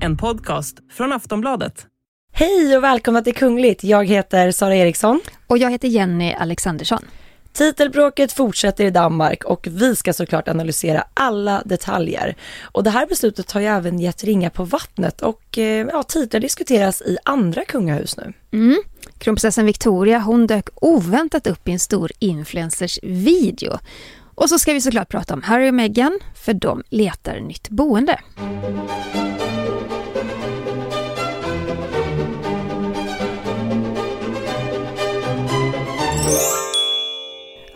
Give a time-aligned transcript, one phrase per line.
[0.00, 1.86] En podcast från Aftonbladet.
[2.32, 3.84] Hej och välkomna till Kungligt.
[3.84, 5.20] Jag heter Sara Eriksson.
[5.46, 7.02] Och jag heter Jenny Alexandersson.
[7.52, 12.36] Titelbråket fortsätter i Danmark och vi ska såklart analysera alla detaljer.
[12.62, 16.40] Och det här beslutet har ju även gett ringa på vattnet och eh, ja, titlar
[16.40, 18.32] diskuteras i andra kungahus nu.
[18.52, 18.78] Mm.
[19.18, 23.78] Kronprinsessan Victoria hon dök oväntat upp i en stor influencers video.
[24.34, 28.18] Och så ska vi såklart prata om Harry och Meghan, för de letar nytt boende.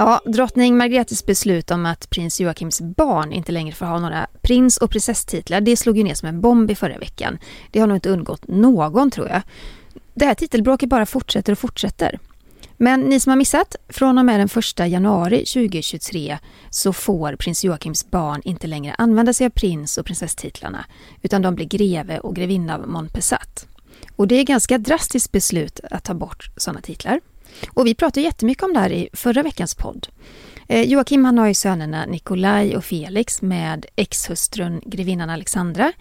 [0.04, 4.76] Ja, drottning Margretes beslut om att prins Joakims barn inte längre får ha några prins
[4.76, 7.38] och prinsesstitlar, det slog ju ner som en bomb i förra veckan.
[7.70, 9.42] Det har nog inte undgått någon tror jag.
[10.14, 12.18] Det här titelbråket bara fortsätter och fortsätter.
[12.76, 14.48] Men ni som har missat, från och med den
[14.82, 16.38] 1 januari 2023
[16.70, 20.84] så får prins Joakims barn inte längre använda sig av prins och prinsesstitlarna,
[21.22, 23.66] utan de blir greve och grevinna av Montpessat.
[24.16, 27.20] Och det är ett ganska drastiskt beslut att ta bort sådana titlar.
[27.68, 30.08] Och vi pratade jättemycket om det här i förra veckans podd.
[30.68, 35.92] Eh, Joakim han har ju sönerna Nikolaj och Felix med exhustrun grevinnan Alexandra.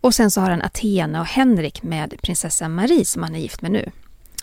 [0.00, 3.62] Och sen så har han Athena och Henrik med prinsessa Marie som han är gift
[3.62, 3.90] med nu.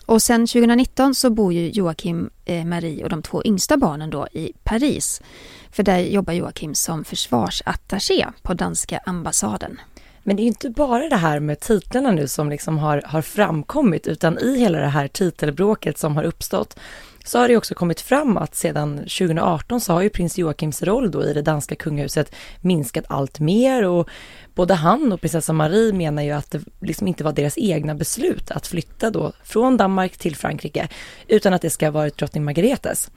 [0.06, 4.28] Och sen 2019 så bor ju Joakim, eh, Marie och de två yngsta barnen då
[4.32, 5.22] i Paris.
[5.70, 9.80] För där jobbar Joakim som försvarsattaché på danska ambassaden.
[10.24, 14.06] Men det är inte bara det här med titlarna nu som liksom har, har framkommit,
[14.06, 16.76] utan i hela det här titelbråket som har uppstått
[17.24, 21.10] så har det också kommit fram att sedan 2018 så har ju prins Joakims roll
[21.10, 24.08] då i det danska kungahuset minskat allt mer och
[24.54, 28.50] både han och prinsessa Marie menar ju att det liksom inte var deras egna beslut
[28.50, 30.88] att flytta då från Danmark till Frankrike
[31.28, 33.10] utan att det ska ha varit drottning Margaretes.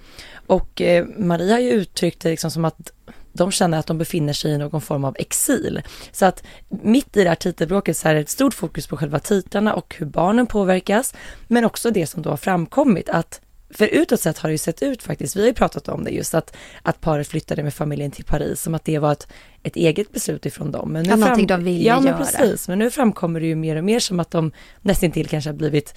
[0.47, 2.91] Och eh, Marie har ju uttryckt det liksom som att
[3.37, 5.81] de känner att de befinner sig i någon form av exil.
[6.11, 9.19] Så att mitt i det här titelbråket så är det ett stort fokus på själva
[9.19, 11.13] titlarna och hur barnen påverkas,
[11.47, 14.83] men också det som då har framkommit att för utåt sett har det ju sett
[14.83, 18.11] ut faktiskt, vi har ju pratat om det just att, att paret flyttade med familjen
[18.11, 19.27] till Paris, som att det var ett,
[19.63, 20.91] ett eget beslut ifrån dem.
[20.91, 22.17] Men nu ja, fram, någonting de ville ja, men göra.
[22.17, 25.49] precis, men nu framkommer det ju mer och mer som att de nästan till kanske
[25.49, 25.93] har blivit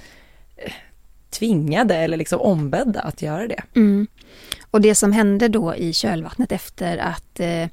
[0.56, 0.72] eh,
[1.30, 3.62] tvingade eller liksom ombedda att göra det.
[3.76, 4.06] Mm.
[4.70, 7.68] Och det som hände då i kölvattnet efter att eh,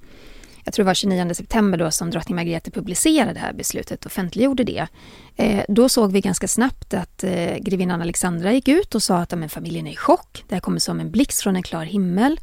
[0.68, 4.12] jag tror det var 29 september då som drottning Margrethe publicerade det här beslutet, och
[4.12, 4.88] offentliggjorde det.
[5.35, 9.31] Eh, då såg vi ganska snabbt att eh, grevinnan Alexandra gick ut och sa att
[9.31, 10.44] men, familjen är i chock.
[10.47, 12.39] Det här kommer som en blixt från en klar himmel.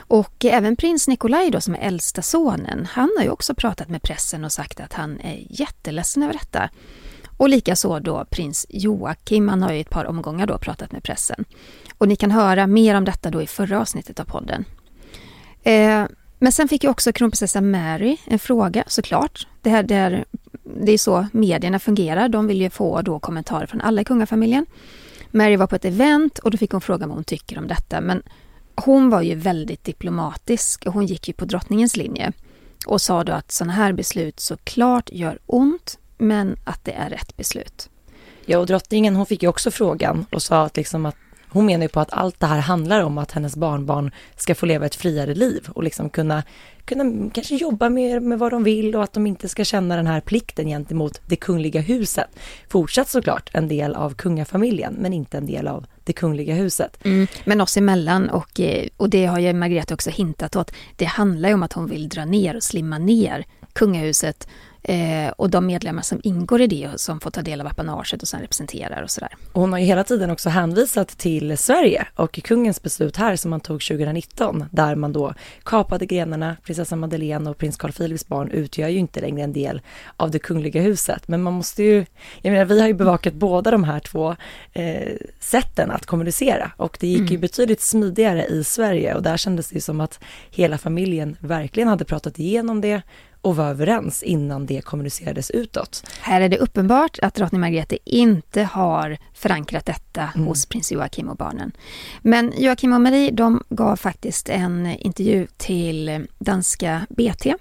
[0.00, 4.02] Och även prins Nikolaj då som är äldsta sonen, han har ju också pratat med
[4.02, 6.70] pressen och sagt att han är jätteledsen över detta.
[7.42, 11.44] Och likaså då prins Joakim, han har ju ett par omgångar då pratat med pressen.
[11.98, 14.64] Och ni kan höra mer om detta då i förra avsnittet av podden.
[15.62, 16.04] Eh,
[16.38, 19.46] men sen fick ju också kronprinsessan Mary en fråga såklart.
[19.62, 20.24] Det, här, det, här,
[20.62, 22.28] det är så medierna fungerar.
[22.28, 24.66] De vill ju få då kommentarer från alla i kungafamiljen.
[25.30, 28.00] Mary var på ett event och då fick hon fråga vad hon tycker om detta.
[28.00, 28.22] Men
[28.74, 32.32] hon var ju väldigt diplomatisk och hon gick ju på drottningens linje
[32.86, 37.36] och sa då att sådana här beslut såklart gör ont men att det är rätt
[37.36, 37.90] beslut.
[38.46, 41.16] Ja, och drottningen hon fick ju också frågan och sa att, liksom att
[41.48, 44.66] hon menar ju på att allt det här handlar om att hennes barnbarn ska få
[44.66, 46.42] leva ett friare liv och liksom kunna,
[46.84, 50.06] kunna kanske jobba mer med vad de vill och att de inte ska känna den
[50.06, 52.28] här plikten gentemot det kungliga huset.
[52.68, 56.98] Fortsatt såklart en del av kungafamiljen, men inte en del av det kungliga huset.
[57.04, 60.72] Mm, men oss emellan och, eh, och det har ju Margrethe också hintat åt.
[60.96, 64.48] Det handlar ju om att hon vill dra ner och slimma ner kungahuset
[64.84, 68.28] Eh, och de medlemmar som ingår i det som får ta del av apanaget och
[68.28, 69.30] sen representerar och sådär.
[69.52, 73.60] hon har ju hela tiden också hänvisat till Sverige och kungens beslut här som man
[73.60, 75.34] tog 2019 där man då
[75.64, 79.80] kapade grenarna, prinsessan Madeleine och prins Carl Philips barn utgör ju inte längre en del
[80.16, 81.28] av det kungliga huset.
[81.28, 82.06] Men man måste ju,
[82.42, 84.36] jag menar vi har ju bevakat båda de här två
[84.72, 87.32] eh, sätten att kommunicera och det gick mm.
[87.32, 90.20] ju betydligt smidigare i Sverige och där kändes det som att
[90.50, 93.02] hela familjen verkligen hade pratat igenom det
[93.42, 96.04] och var överens innan det kommunicerades utåt.
[96.20, 100.46] Här är det uppenbart att drottning Margrethe inte har förankrat detta mm.
[100.46, 101.72] hos prins Joakim och barnen.
[102.22, 107.54] Men Joakim och Marie de gav faktiskt en intervju till danska BT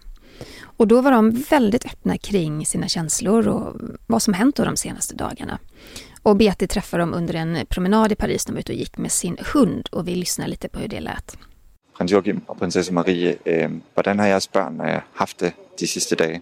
[0.63, 3.75] och då var de väldigt öppna kring sina känslor och
[4.07, 5.59] vad som hänt de senaste dagarna.
[6.23, 8.45] Och BT träffade dem under en promenad i Paris.
[8.45, 10.99] De var ute och gick med sin hund och vi lyssnar lite på hur det
[10.99, 11.37] lät.
[11.97, 16.15] Prins Joachim och prinsessa Marie, eh, hvordan har jeres børn eh, haft det de sidste
[16.15, 16.41] dage?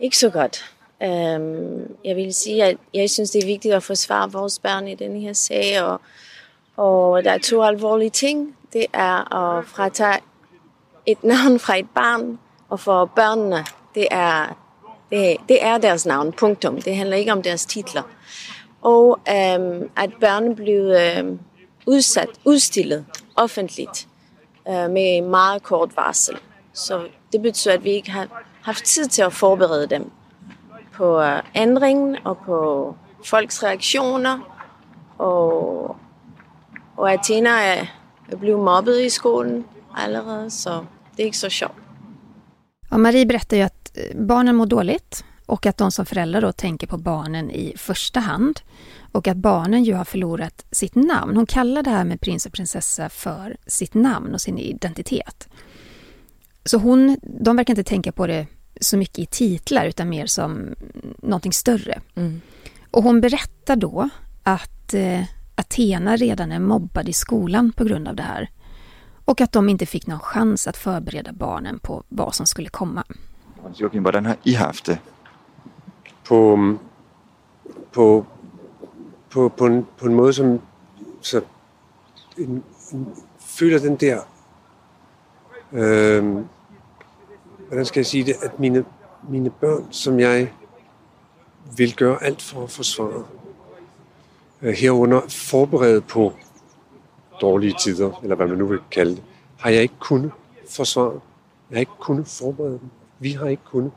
[0.00, 0.64] Ikke så godt.
[1.02, 4.94] Øhm, jeg vil sige, at jeg synes, det er vigtigt at forsvare vores børn i
[4.94, 6.00] den her sag, og,
[6.76, 8.56] og der er to alvorlige ting.
[8.72, 10.20] Det er at fratage
[11.06, 12.38] et navn fra et barn,
[12.68, 13.64] og for børnene,
[13.94, 14.56] det er
[15.10, 16.80] Det, det är deras namn, punktum.
[16.80, 18.04] Det handlar inte om deras titlar.
[18.80, 21.38] Och øhm, att barnen blev øhm,
[21.86, 23.04] udsat, udstillet
[23.34, 24.08] offentligt
[24.68, 26.36] øh, med mycket kort varsel.
[26.72, 28.28] Så det betyder att vi inte har
[28.62, 30.10] haft tid till att förbereda dem
[30.92, 32.94] på øh, ändringen och på
[33.24, 34.40] folks reaktioner.
[35.16, 35.96] Och,
[36.96, 37.90] och Athena är,
[38.28, 40.86] är blivit mobbad i skolan allerede, så
[41.16, 41.72] det är inte så sjovt.
[42.90, 46.52] Ja, Marie berättar ju att eh, barnen mår dåligt och att de som föräldrar då
[46.52, 48.60] tänker på barnen i första hand.
[49.12, 51.36] Och att barnen ju har förlorat sitt namn.
[51.36, 55.48] Hon kallar det här med prins och prinsessa för sitt namn och sin identitet.
[56.64, 58.46] Så hon, de verkar inte tänka på det
[58.80, 60.74] så mycket i titlar utan mer som
[61.22, 62.00] någonting större.
[62.14, 62.40] Mm.
[62.90, 64.08] Och hon berättar då
[64.42, 65.22] att eh,
[65.54, 68.50] Athena redan är mobbad i skolan på grund av det här.
[69.24, 73.04] Och att de inte fick någon chans att förbereda barnen på vad som skulle komma.
[73.74, 74.98] Joakim, hur har ni haft det?
[76.24, 76.76] På,
[77.92, 78.26] på,
[79.28, 80.60] på, på, en, på en måde som
[81.20, 81.40] så
[82.36, 82.62] en,
[82.92, 83.06] en,
[83.38, 84.20] føler den der
[85.72, 86.44] øh,
[87.68, 88.84] hvordan skal jeg sige det, at mine,
[89.28, 90.52] mine børn, som jeg
[91.76, 93.24] vil gøre alt for at forsvare,
[94.62, 96.32] øh, herunder forberedt på
[97.40, 99.22] dårlige tider, eller hvad man nu vil kalde det,
[99.58, 100.32] har jeg ikke kunnet
[100.68, 101.20] forsvare.
[101.70, 102.88] Jeg har ikke kunnet forberede dem.
[103.18, 103.92] Vi har ikke kunnet.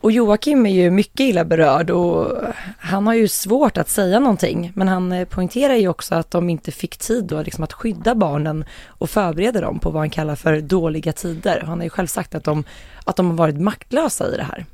[0.00, 2.36] Och Joakim är ju mycket illa berörd och
[2.78, 4.72] han har ju svårt att säga någonting.
[4.74, 8.14] Men han eh, poängterar ju också att de inte fick tid då liksom att skydda
[8.14, 11.62] barnen och förbereda dem på vad han kallar för dåliga tider.
[11.66, 12.64] Han har ju själv sagt att de,
[13.04, 14.66] att de har varit maktlösa i det här.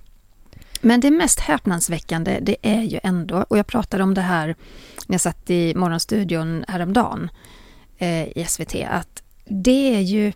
[0.81, 4.47] Men det mest häpnadsväckande det är ju ändå, och jag pratade om det här
[5.07, 7.31] när jag satt i Morgonstudion häromdagen
[7.99, 10.33] eh, i SVT, att det är ju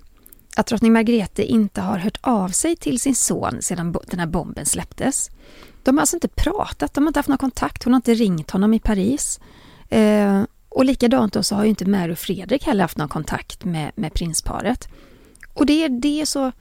[0.57, 4.67] att drottning Margrethe inte har hört av sig till sin son sedan den här bomben
[4.67, 5.31] släpptes.
[5.83, 8.51] De har alltså inte pratat, de har inte haft någon kontakt, hon har inte ringt
[8.51, 9.41] honom i Paris.
[9.89, 13.65] Eh, och likadant då så har ju inte Mary och Fredrik heller haft någon kontakt
[13.65, 14.89] med, med prinsparet.
[15.55, 16.53] Och det, det är så,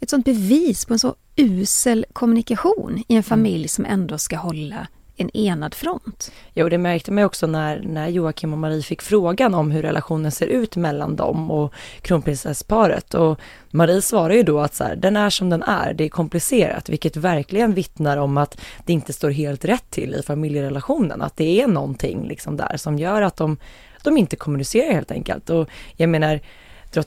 [0.00, 3.22] ett sånt bevis på en så usel kommunikation i en mm.
[3.22, 4.86] familj som ändå ska hålla
[5.16, 6.32] en enad front.
[6.54, 10.32] Jo, det märkte man också när, när Joakim och Marie fick frågan om hur relationen
[10.32, 13.14] ser ut mellan dem och kronprinsessparet.
[13.14, 16.08] Och Marie svarar ju då att så här, den är som den är, det är
[16.08, 21.36] komplicerat, vilket verkligen vittnar om att det inte står helt rätt till i familjerelationen, att
[21.36, 23.56] det är någonting liksom där som gör att de,
[24.02, 25.50] de inte kommunicerar helt enkelt.
[25.50, 26.40] Och jag menar,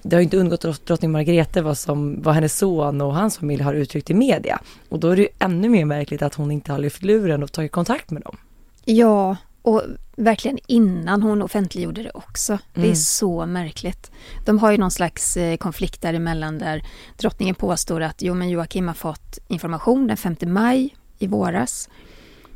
[0.02, 3.74] det har inte undgått drottning Margrethe vad, som, vad hennes son och hans familj har
[3.74, 4.60] uttryckt i media.
[4.90, 7.72] Och då är det ännu mer märkligt att hon inte har lyft luren och tagit
[7.72, 8.38] kontakt med dem.
[8.86, 9.82] Ja, och
[10.16, 12.54] verkligen innan hon offentliggjorde det också.
[12.54, 12.64] Mm.
[12.74, 12.96] Det är mm.
[12.96, 14.12] så märkligt.
[14.46, 16.84] De har ju någon slags eh, konflikt däremellan där
[17.18, 21.90] drottningen påstår att jo men Joakim har fått information den 5 maj i våras.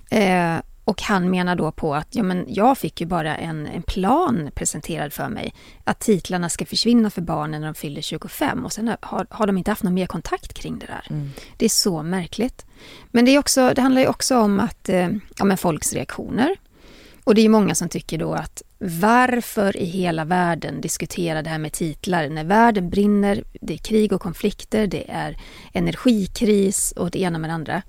[0.09, 0.55] Eh,
[0.89, 4.49] och han menar då på att ja, men jag fick ju bara en, en plan
[4.55, 5.53] presenterad för mig.
[5.83, 9.57] Att titlarna ska försvinna för barnen när de fyller 25 och sen har, har de
[9.57, 11.05] inte haft någon mer kontakt kring det där.
[11.09, 11.31] Mm.
[11.57, 12.65] Det är så märkligt.
[13.11, 16.55] Men det, är också, det handlar ju också om att, eh, ja, men folks reaktioner.
[17.23, 21.59] Och det är många som tycker då att varför i hela världen diskutera det här
[21.59, 25.37] med titlar när världen brinner, det är krig och konflikter, det är
[25.73, 27.81] energikris och det ena med det andra.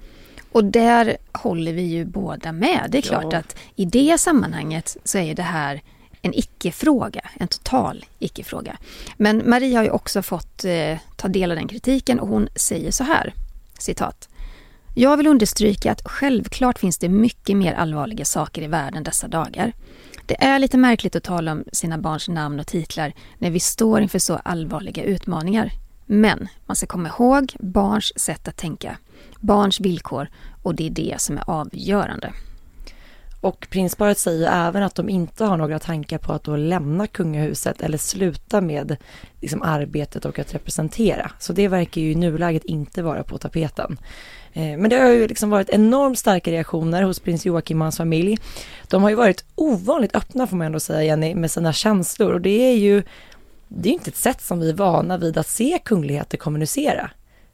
[0.53, 2.87] Och där håller vi ju båda med.
[2.89, 3.39] Det är klart ja.
[3.39, 5.83] att i det sammanhanget så är det här
[6.23, 8.77] en icke-fråga, en total icke-fråga.
[9.17, 12.91] Men Marie har ju också fått eh, ta del av den kritiken och hon säger
[12.91, 13.35] så här,
[13.79, 14.29] citat.
[14.95, 19.73] Jag vill understryka att självklart finns det mycket mer allvarliga saker i världen dessa dagar.
[20.27, 24.01] Det är lite märkligt att tala om sina barns namn och titlar när vi står
[24.01, 25.73] inför så allvarliga utmaningar.
[26.07, 28.97] Men man ska komma ihåg barns sätt att tänka
[29.41, 30.29] barns villkor
[30.63, 32.33] och det är det som är avgörande.
[33.41, 37.81] Och prinsparet säger även att de inte har några tankar på att då lämna kungahuset
[37.81, 38.97] eller sluta med
[39.41, 41.31] liksom, arbetet och att representera.
[41.39, 43.99] Så det verkar ju i nuläget inte vara på tapeten.
[44.53, 47.97] Eh, men det har ju liksom varit enormt starka reaktioner hos prins Joakim och hans
[47.97, 48.39] familj.
[48.89, 52.41] De har ju varit ovanligt öppna får man ändå säga Jenny med sina känslor och
[52.41, 53.03] det är ju
[53.69, 57.11] det är inte ett sätt som vi är vana vid att se kungligheter kommunicera.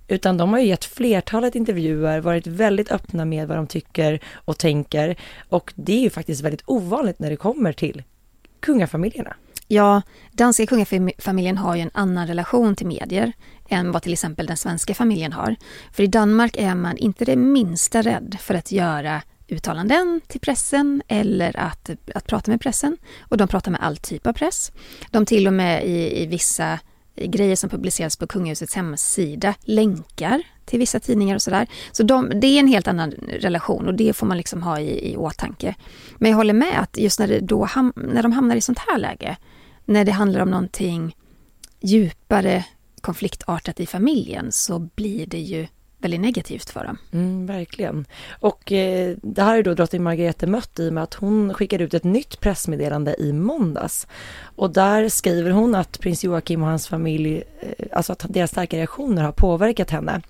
[0.08, 4.58] Utan de har ju gett flertalet intervjuer, varit väldigt öppna med vad de tycker och
[4.58, 5.16] tänker.
[5.48, 8.02] Och det är ju faktiskt väldigt ovanligt när det kommer till
[8.60, 9.36] kungafamiljerna.
[9.68, 13.32] Ja, danska kungafamiljen har ju en annan relation till medier
[13.68, 15.56] än vad till exempel den svenska familjen har.
[15.92, 21.02] För i Danmark är man inte det minsta rädd för att göra uttalanden till pressen
[21.08, 22.96] eller att, att prata med pressen.
[23.20, 24.72] Och de pratar med all typ av press.
[25.10, 26.78] De till och med i, i vissa
[27.16, 31.66] grejer som publiceras på kungahusets hemsida, länkar till vissa tidningar och sådär.
[31.92, 35.12] Så de, det är en helt annan relation och det får man liksom ha i,
[35.12, 35.74] i åtanke.
[36.18, 38.78] Men jag håller med att just när, det då ham, när de hamnar i sånt
[38.78, 39.36] här läge,
[39.84, 41.16] när det handlar om någonting
[41.80, 42.64] djupare
[43.00, 45.66] konfliktartat i familjen så blir det ju
[45.98, 46.98] väldigt negativt för dem.
[47.12, 48.06] Mm, verkligen.
[48.40, 51.84] Och eh, det här är då drottning Margrethe mött i och med att hon skickade
[51.84, 54.06] ut ett nytt pressmeddelande i måndags.
[54.40, 58.76] Och där skriver hon att prins Joakim och hans familj, eh, alltså att deras starka
[58.76, 60.20] reaktioner har påverkat henne.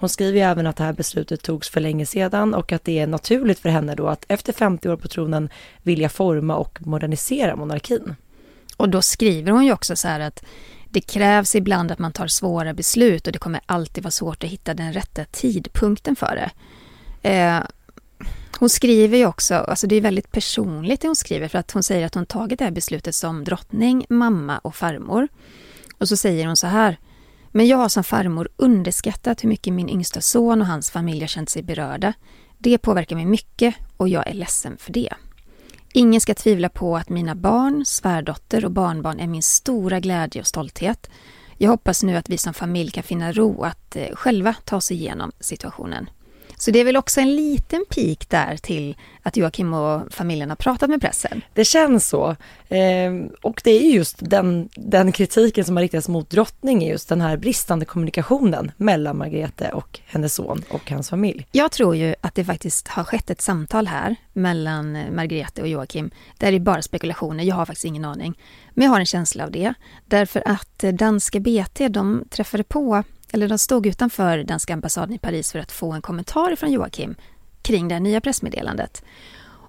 [0.00, 3.06] Hon skriver även att det här beslutet togs för länge sedan och att det är
[3.06, 5.48] naturligt för henne då att efter 50 år på tronen
[5.82, 8.14] vilja forma och modernisera monarkin.
[8.76, 10.44] Och då skriver hon ju också så här att
[10.90, 14.50] det krävs ibland att man tar svåra beslut och det kommer alltid vara svårt att
[14.50, 16.50] hitta den rätta tidpunkten för det.
[17.30, 17.60] Eh,
[18.58, 21.82] hon skriver ju också, alltså det är väldigt personligt det hon skriver för att hon
[21.82, 25.28] säger att hon tagit det här beslutet som drottning, mamma och farmor.
[25.98, 26.98] Och så säger hon så här.
[27.50, 31.28] Men jag har som farmor underskattat hur mycket min yngsta son och hans familj har
[31.28, 32.12] känt sig berörda.
[32.58, 35.14] Det påverkar mig mycket och jag är ledsen för det.
[35.92, 40.46] Ingen ska tvivla på att mina barn, svärdotter och barnbarn är min stora glädje och
[40.46, 41.10] stolthet.
[41.56, 44.90] Jag hoppas nu att vi som familj kan finna ro att eh, själva ta oss
[44.90, 46.10] igenom situationen.
[46.58, 50.56] Så det är väl också en liten pik där till att Joakim och familjen har
[50.56, 51.42] pratat med pressen.
[51.54, 52.36] Det känns så.
[52.68, 53.12] Eh,
[53.42, 57.20] och det är just den, den kritiken som har riktats mot drottning, är just den
[57.20, 61.46] här bristande kommunikationen mellan Margrethe och hennes son och hans familj.
[61.52, 66.10] Jag tror ju att det faktiskt har skett ett samtal här mellan Margrethe och Joakim.
[66.38, 68.38] Det är bara spekulationer, jag har faktiskt ingen aning.
[68.70, 69.74] Men jag har en känsla av det.
[70.06, 75.52] Därför att danska BT, de träffade på eller de stod utanför danska ambassaden i Paris
[75.52, 77.14] för att få en kommentar från Joakim
[77.62, 79.02] kring det nya pressmeddelandet.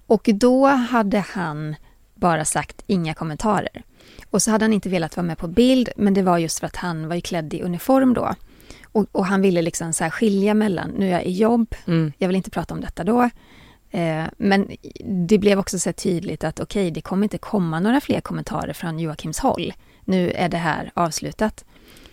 [0.06, 1.76] Och då hade han
[2.14, 3.82] bara sagt inga kommentarer.
[4.30, 6.66] Och så hade han inte velat vara med på bild, men det var just för
[6.66, 8.34] att han var klädd i uniform då.
[8.84, 12.12] Och, och han ville liksom så skilja mellan, nu är jag i jobb, mm.
[12.18, 13.30] jag vill inte prata om detta då.
[13.90, 14.70] Eh, men
[15.26, 18.72] det blev också så tydligt att okej, okay, det kommer inte komma några fler kommentarer
[18.72, 19.72] från Joakims håll.
[20.04, 21.64] Nu är det här avslutat.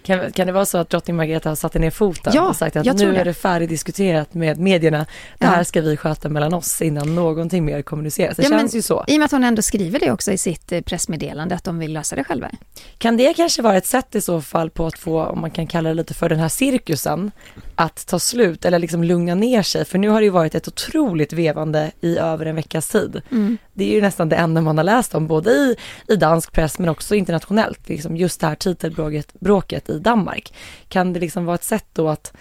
[0.07, 2.75] Kan, kan det vara så att drottning Margareta har satt ner foten ja, och sagt
[2.75, 4.97] att nu är det färdigdiskuterat med medierna.
[4.97, 5.47] Det ja.
[5.47, 8.37] här ska vi sköta mellan oss innan någonting mer kommuniceras.
[8.37, 9.05] Det ja, känns ju så.
[9.07, 11.79] I och med att hon ändå skriver det också i sitt eh, pressmeddelande att de
[11.79, 12.49] vill lösa det själva.
[12.97, 15.67] Kan det kanske vara ett sätt i så fall på att få, om man kan
[15.67, 17.31] kalla det lite för den här cirkusen,
[17.75, 19.85] att ta slut eller liksom lugna ner sig?
[19.85, 23.21] För nu har det ju varit ett otroligt vevande i över en veckas tid.
[23.31, 23.57] Mm.
[23.77, 25.75] Det är ju nästan det enda man har läst om, både i,
[26.07, 30.53] i dansk press men också internationellt, liksom just det här titelbråket i Danmark.
[30.87, 32.33] Kan det liksom vara ett sätt då att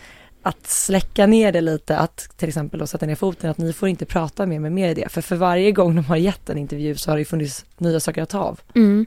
[0.43, 3.88] att släcka ner det lite, att till exempel då sätta ner foten, att ni får
[3.88, 5.09] inte prata mer med media.
[5.09, 8.23] För för varje gång de har gett en intervju så har det funnits nya saker
[8.23, 8.61] att ta av.
[8.75, 9.07] Mm.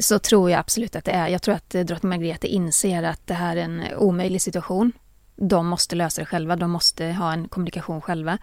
[0.00, 1.28] Så tror jag absolut att det är.
[1.28, 4.92] Jag tror att eh, drottning Margrethe inser att det här är en omöjlig situation.
[5.36, 8.38] De måste lösa det själva, de måste ha en kommunikation själva.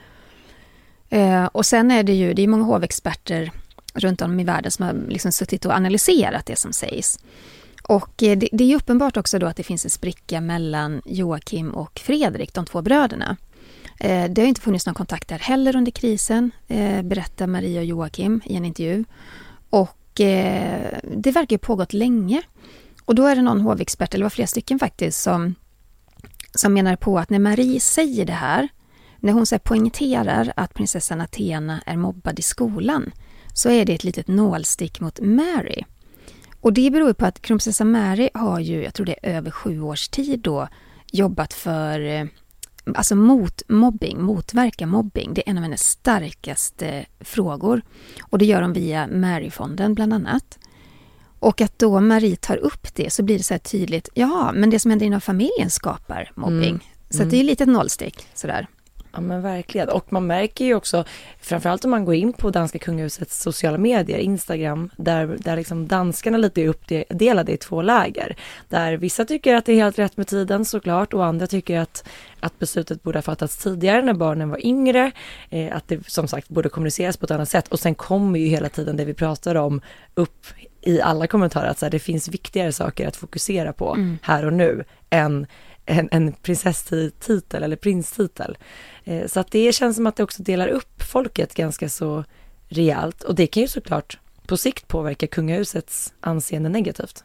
[1.11, 3.51] Eh, och sen är det ju, det är många hovexperter
[3.93, 7.19] runt om i världen som har liksom suttit och analyserat det som sägs.
[7.83, 11.71] Och eh, det, det är uppenbart också då att det finns en spricka mellan Joakim
[11.71, 13.37] och Fredrik, de två bröderna.
[13.99, 17.85] Eh, det har inte funnits någon kontakt där heller under krisen, eh, berättar Maria och
[17.85, 19.03] Joakim i en intervju.
[19.69, 22.41] Och det verkar ha pågått länge.
[23.05, 25.55] Och då är det någon hovexpert, eller var flera stycken faktiskt, som,
[26.55, 28.69] som menar på att när Marie säger det här,
[29.21, 33.11] när hon så poängterar att prinsessan Athena är mobbad i skolan,
[33.53, 35.83] så är det ett litet nålstick mot Mary.
[36.61, 39.81] Och det beror på att kronprinsessan Mary har ju, jag tror det är över sju
[39.81, 40.67] års tid då,
[41.11, 42.25] jobbat för eh,
[42.95, 45.33] alltså mot mobbing, motverka mobbing.
[45.33, 47.81] Det är en av hennes starkaste frågor.
[48.21, 50.59] Och det gör hon via Maryfonden bland annat.
[51.39, 54.69] Och att då Marie tar upp det så blir det så här tydligt, ja men
[54.69, 56.69] det som händer inom familjen skapar mobbing.
[56.69, 56.81] Mm.
[57.09, 57.29] Så mm.
[57.29, 58.67] det är lite nålstick sådär.
[59.13, 59.89] Ja men verkligen.
[59.89, 61.03] Och man märker ju också,
[61.39, 66.37] framförallt om man går in på danska kungahusets sociala medier, Instagram, där, där liksom danskarna
[66.37, 68.35] lite är uppdelade i två läger.
[68.69, 72.07] Där vissa tycker att det är helt rätt med tiden såklart och andra tycker att,
[72.39, 75.11] att beslutet borde ha fattats tidigare när barnen var yngre.
[75.49, 77.67] Eh, att det som sagt borde kommuniceras på ett annat sätt.
[77.67, 79.81] Och sen kommer ju hela tiden det vi pratar om
[80.13, 80.45] upp
[80.81, 84.17] i alla kommentarer att så här, det finns viktigare saker att fokusera på mm.
[84.21, 85.47] här och nu än
[85.91, 88.57] en, en prinsesstitel eller prinstitel.
[89.03, 92.23] Eh, så att det känns som att det också delar upp folket ganska så
[92.67, 97.23] rejält och det kan ju såklart på sikt påverka kungahusets anseende negativt.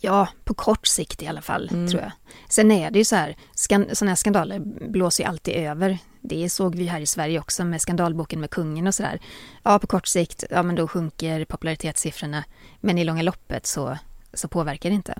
[0.00, 1.88] Ja, på kort sikt i alla fall, mm.
[1.88, 2.12] tror jag.
[2.48, 5.98] Sen är det ju så här, sådana här skandaler blåser ju alltid över.
[6.20, 9.20] Det såg vi här i Sverige också med skandalboken med kungen och sådär.
[9.62, 12.44] Ja, på kort sikt, ja men då sjunker popularitetssiffrorna.
[12.80, 13.98] Men i långa loppet så,
[14.32, 15.18] så påverkar det inte.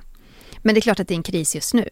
[0.59, 1.89] Men det är klart att det är en kris just nu.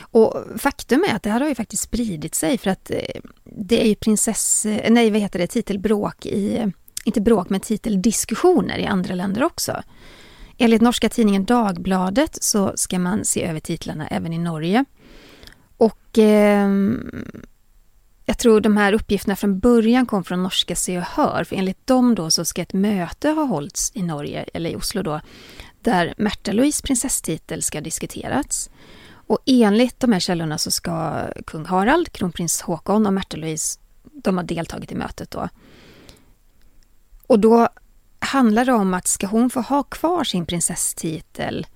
[0.00, 3.82] Och faktum är att det här har ju faktiskt spridit sig för att eh, det
[3.82, 4.66] är ju prinsess...
[4.66, 5.46] Eh, nej, vad heter det?
[5.46, 6.72] Titelbråk i...
[7.04, 9.82] Inte bråk, men titeldiskussioner i andra länder också.
[10.58, 14.84] Enligt norska tidningen Dagbladet så ska man se över titlarna även i Norge.
[15.76, 16.68] Och eh,
[18.28, 21.86] jag tror de här uppgifterna från början kom från norska Se och Hör, för enligt
[21.86, 25.20] dem då så ska ett möte ha hållits i Norge, eller i Oslo då,
[25.80, 28.70] där Märta-Louise prinsesstitel ska diskuterats.
[29.28, 34.44] Och enligt de här källorna så ska kung Harald, kronprins Håkon och Märta-Louise, de har
[34.44, 35.48] deltagit i mötet då.
[37.26, 37.68] Och då
[38.18, 41.66] handlar det om att ska hon få ha kvar sin prinsesstitel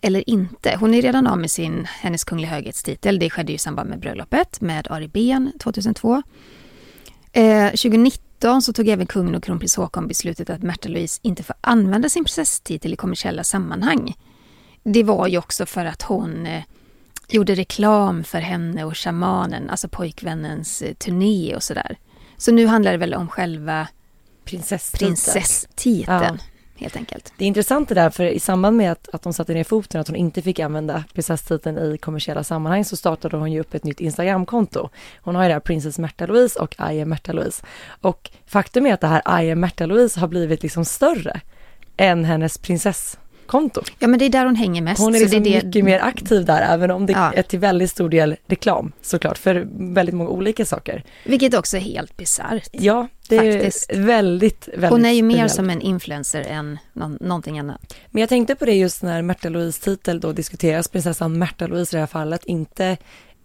[0.00, 0.76] eller inte?
[0.80, 3.18] Hon är redan av med sin Hennes Kungliga Höghetstitel.
[3.18, 6.22] Det skedde ju i samband med bröllopet med Ari Ben 2002.
[7.32, 11.56] Eh, 2019 så tog även kungen och kronprins Håkon beslutet att Märta Louise inte får
[11.60, 14.16] använda sin prinsesstitel i kommersiella sammanhang.
[14.82, 16.62] Det var ju också för att hon eh,
[17.30, 21.98] gjorde reklam för henne och shamanen, alltså pojkvännens eh, turné och sådär.
[22.36, 23.88] Så nu handlar det väl om själva
[24.44, 25.08] Prinsesstiteln.
[25.08, 26.38] prinsesstiteln.
[26.38, 26.38] Ja.
[26.76, 27.32] Helt enkelt.
[27.36, 30.00] Det är intressant det där, för i samband med att, att hon satte ner foten,
[30.00, 33.84] att hon inte fick använda prinsesstiteln i kommersiella sammanhang, så startade hon ju upp ett
[33.84, 34.88] nytt Instagramkonto.
[35.22, 37.62] Hon har ju det här Princess Märta Louise och I am Märta Louise.
[38.00, 41.40] Och faktum är att det här I am Märta Louise har blivit liksom större
[41.96, 42.58] än hennes
[43.50, 43.82] prinsesskonto.
[43.98, 45.00] Ja men det är där hon hänger mest.
[45.00, 45.66] Hon är så liksom det är det...
[45.66, 47.32] mycket mer aktiv där, även om det Ja.
[47.32, 51.04] är till väldigt stor del reklam såklart, för väldigt många olika saker.
[51.24, 52.68] Vilket också är helt bisarrt.
[52.72, 53.92] Ja, det är Faktiskt.
[53.94, 55.52] väldigt, väldigt Hon är ju mer speciellt.
[55.52, 57.94] som en influencer än någon, någonting annat.
[58.10, 61.96] Men jag tänkte på det just när Märta Louise titel då diskuteras, prinsessan Märta Louise
[61.96, 62.96] i det här fallet, inte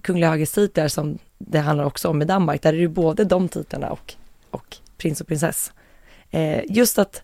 [0.01, 3.47] kungliga höghetstitlar som det handlar också om i Danmark, där är det ju både de
[3.50, 4.13] titlarna och,
[4.51, 5.71] och prins och prinsess.
[6.31, 7.21] Eh, just att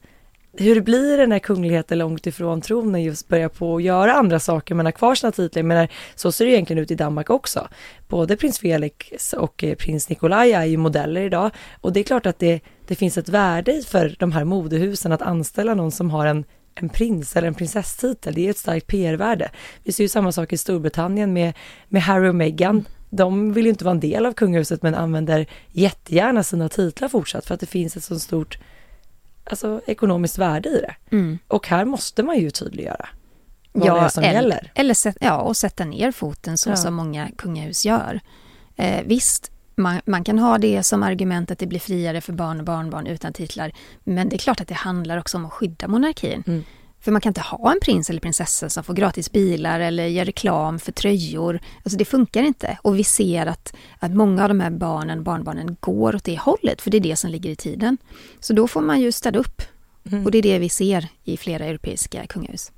[0.53, 4.75] hur blir det när kungligheter långt ifrån tronen just börjar på att göra andra saker
[4.75, 5.63] men har kvar sina titlar?
[5.63, 7.67] Men så ser det egentligen ut i Danmark också.
[8.07, 12.25] Både prins Felix och eh, prins Nikolaj är ju modeller idag och det är klart
[12.25, 16.09] att det, det finns ett värde i för de här modehusen att anställa någon som
[16.09, 19.51] har en en prins eller en prinsesstitel, det är ett starkt PR-värde.
[19.83, 21.53] Vi ser ju samma sak i Storbritannien med,
[21.87, 22.85] med Harry och Meghan.
[23.09, 27.45] De vill ju inte vara en del av kungahuset men använder jättegärna sina titlar fortsatt
[27.45, 28.57] för att det finns ett så stort
[29.43, 30.95] alltså, ekonomiskt värde i det.
[31.15, 31.39] Mm.
[31.47, 33.07] Och här måste man ju tydliggöra
[33.71, 34.71] vad det är som eller, gäller.
[34.75, 36.75] Eller sätt, ja, och sätta ner foten så Ja.
[36.75, 38.19] som många kungahus gör.
[38.75, 42.59] Eh, visst, man, man kan ha det som argument att det blir friare för barn
[42.59, 43.71] och barnbarn utan titlar.
[44.03, 46.43] Men det är klart att det handlar också om att skydda monarkin.
[46.47, 46.63] Mm.
[47.01, 50.25] För man kan inte ha en prins eller prinsessa som får gratis bilar eller gör
[50.25, 51.59] reklam för tröjor.
[51.83, 52.77] Alltså det funkar inte.
[52.81, 56.81] Och vi ser att, att många av de här barnen, barnbarnen, går åt det hållet.
[56.81, 57.97] För det är det som ligger i tiden.
[58.39, 59.61] Så då får man ju städa upp.
[60.11, 60.25] Mm.
[60.25, 62.71] Och det är det vi ser i flera europeiska kungahus.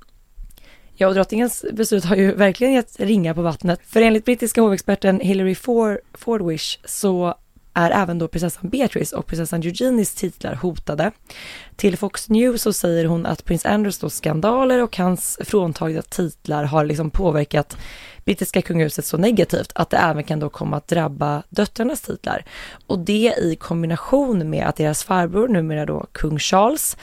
[0.96, 3.80] Ja, och drottningens beslut har ju verkligen gett ringar på vattnet.
[3.86, 7.34] För enligt brittiska hovexperten Hilary For- Fordwish så
[7.74, 11.12] är även då prinsessan Beatrice och prinsessan Eugenies titlar hotade.
[11.76, 16.64] Till Fox News så säger hon att prins Andrews då skandaler och hans fråntagna titlar
[16.64, 17.76] har liksom påverkat
[18.24, 22.44] brittiska kungahuset så negativt att det även kan då komma att drabba döttrarnas titlar.
[22.86, 26.96] Och det i kombination med att deras farbror, numera då kung Charles,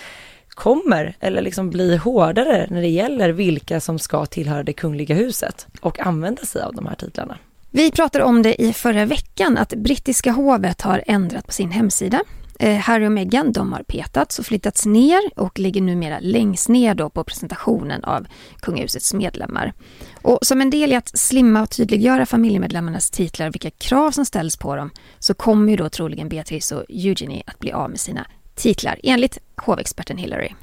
[0.49, 5.67] kommer eller liksom bli hårdare när det gäller vilka som ska tillhöra det kungliga huset
[5.81, 7.37] och använda sig av de här titlarna.
[7.73, 12.21] Vi pratade om det i förra veckan att brittiska hovet har ändrat på sin hemsida.
[12.59, 16.95] Eh, Harry och Meghan de har petats och flyttats ner och ligger numera längst ner
[16.95, 18.27] då på presentationen av
[18.59, 19.73] kungahusets medlemmar.
[20.21, 24.25] Och som en del i att slimma och tydliggöra familjemedlemmarnas titlar och vilka krav som
[24.25, 27.99] ställs på dem så kommer ju då troligen Beatrice och Eugenie att bli av med
[27.99, 30.53] sina titlar enligt hovexperten Hillary.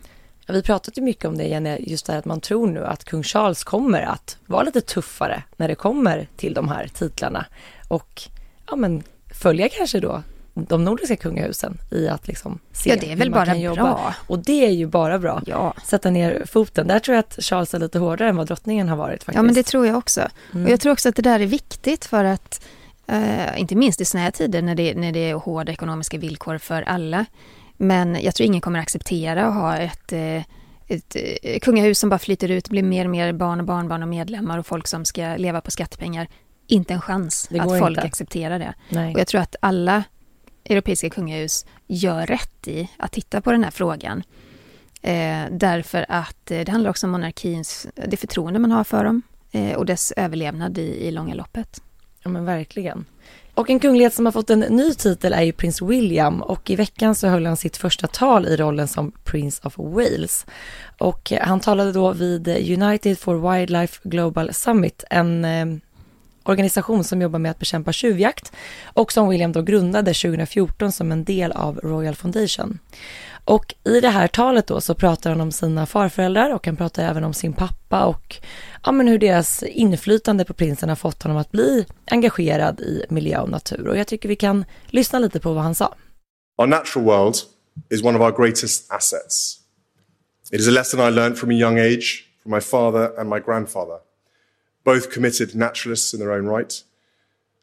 [0.49, 3.05] Vi pratat ju mycket om det Jenny, just det här att man tror nu att
[3.05, 7.47] kung Charles kommer att vara lite tuffare när det kommer till de här titlarna
[7.89, 8.23] och
[8.67, 9.03] ja, men
[9.35, 10.23] följa kanske då
[10.55, 13.61] de nordiska kungahusen i att liksom se Ja, det är väl hur man bara kan
[13.61, 13.83] jobba.
[13.83, 14.15] bra.
[14.27, 15.43] Och det är ju bara bra.
[15.47, 15.75] Ja.
[15.85, 16.87] Sätta ner foten.
[16.87, 19.37] Där tror jag att Charles är lite hårdare än vad drottningen har varit faktiskt.
[19.37, 20.29] Ja, men det tror jag också.
[20.53, 20.65] Mm.
[20.67, 22.65] Och jag tror också att det där är viktigt för att,
[23.07, 26.59] eh, inte minst i såna här tider när det, när det är hårda ekonomiska villkor
[26.59, 27.27] för alla.
[27.81, 30.43] Men jag tror ingen kommer acceptera att ha ett, eh,
[30.87, 34.09] ett eh, kungahus som bara flyter ut, blir mer och mer barn och barnbarn och
[34.09, 36.29] medlemmar och folk som ska leva på skattepengar.
[36.67, 38.03] Inte en chans att folk inte.
[38.03, 38.75] accepterar det.
[38.89, 39.15] Nej.
[39.15, 40.05] Och jag tror att alla
[40.65, 44.23] europeiska kungahus gör rätt i att titta på den här frågan.
[45.03, 49.23] Eh, därför att eh, det handlar också om monarkins, det förtroende man har för dem
[49.53, 51.83] eh, och dess överlevnad i, i långa loppet.
[52.23, 53.05] Ja men verkligen.
[53.59, 56.77] Och en kunglighet som har fått en ny titel är ju prins William och i
[56.77, 60.47] veckan så höll han sitt första tal i rollen som Prince of Wales.
[60.99, 65.67] Och eh, han talade då vid United for Wildlife Global Summit, en eh,
[66.45, 68.53] organisation som jobbar med att bekämpa tjuvjakt
[68.85, 72.79] och som William då grundade 2014 som en del av Royal Foundation.
[73.49, 77.03] Och i det här talet då så pratar han om sina farföräldrar och han pratar
[77.03, 78.37] även om sin pappa och
[78.85, 83.41] ja, men hur deras inflytande på prinsen har fått honom att bli engagerad i miljö
[83.41, 83.89] och natur.
[83.89, 85.95] Och jag tycker vi kan lyssna lite på vad han sa.
[86.59, 87.37] Our natural world
[87.91, 89.59] is one of our greatest assets.
[90.53, 93.41] It is a lesson I learned from a young age from my father and my
[93.41, 93.99] grandfather,
[94.85, 96.85] both committed naturalists in their own right,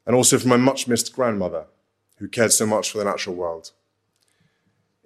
[0.08, 1.64] and also from my much missed grandmother,
[2.20, 3.72] who cared so much for the natural world.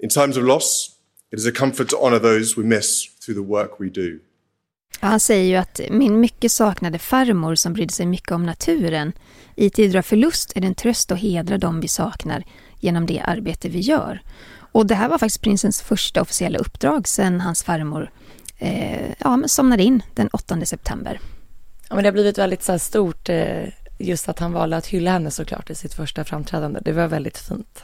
[0.04, 0.90] In times of loss,
[1.34, 4.20] it is a comfort to honour those we miss through the work we do.
[5.00, 9.14] Han säger ju att min mycket saknade farmor som brydde sig mycket om naturen.
[9.56, 12.44] I tider av förlust är det en tröst att hedra dem vi saknar
[12.80, 14.22] genom det arbete vi gör.
[14.72, 18.12] Och det här var faktiskt prinsens första officiella uppdrag sedan hans farmor
[18.58, 21.20] eh, ja, men somnade in den 8 september.
[21.90, 23.64] Ja, men det har blivit väldigt så stort eh,
[24.00, 26.80] just att han valde att hylla henne såklart i sitt första framträdande.
[26.86, 27.84] Det var väldigt fint.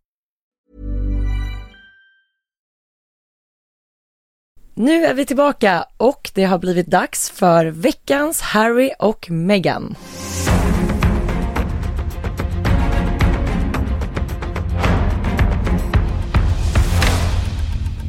[4.73, 9.95] Nu är vi tillbaka och det har blivit dags för veckans Harry och Meghan.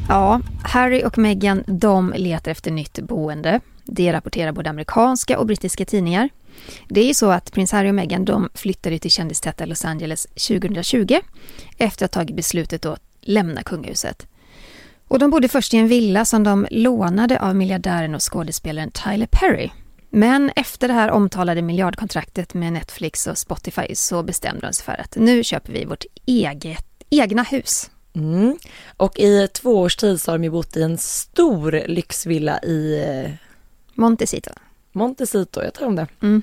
[0.09, 3.59] Ja, Harry och Meghan de letar efter nytt boende.
[3.83, 6.29] Det rapporterar både amerikanska och brittiska tidningar.
[6.87, 10.25] Det är ju så att prins Harry och Meghan de flyttade till kändistäta Los Angeles
[10.25, 11.19] 2020
[11.77, 14.27] efter att ha tagit beslutet att lämna kungahuset.
[15.13, 19.27] Och de bodde först i en villa som de lånade av miljardären och skådespelaren Tyler
[19.31, 19.69] Perry.
[20.09, 25.01] Men efter det här omtalade miljardkontraktet med Netflix och Spotify så bestämde de sig för
[25.01, 27.91] att nu köper vi vårt eget, egna hus.
[28.15, 28.57] Mm.
[28.97, 33.03] Och i två års tid så har de ju bott i en stor lyxvilla i
[33.03, 33.31] eh,
[33.93, 34.51] Montecito.
[34.91, 36.07] Montecito, jag tror om det.
[36.21, 36.41] Mm.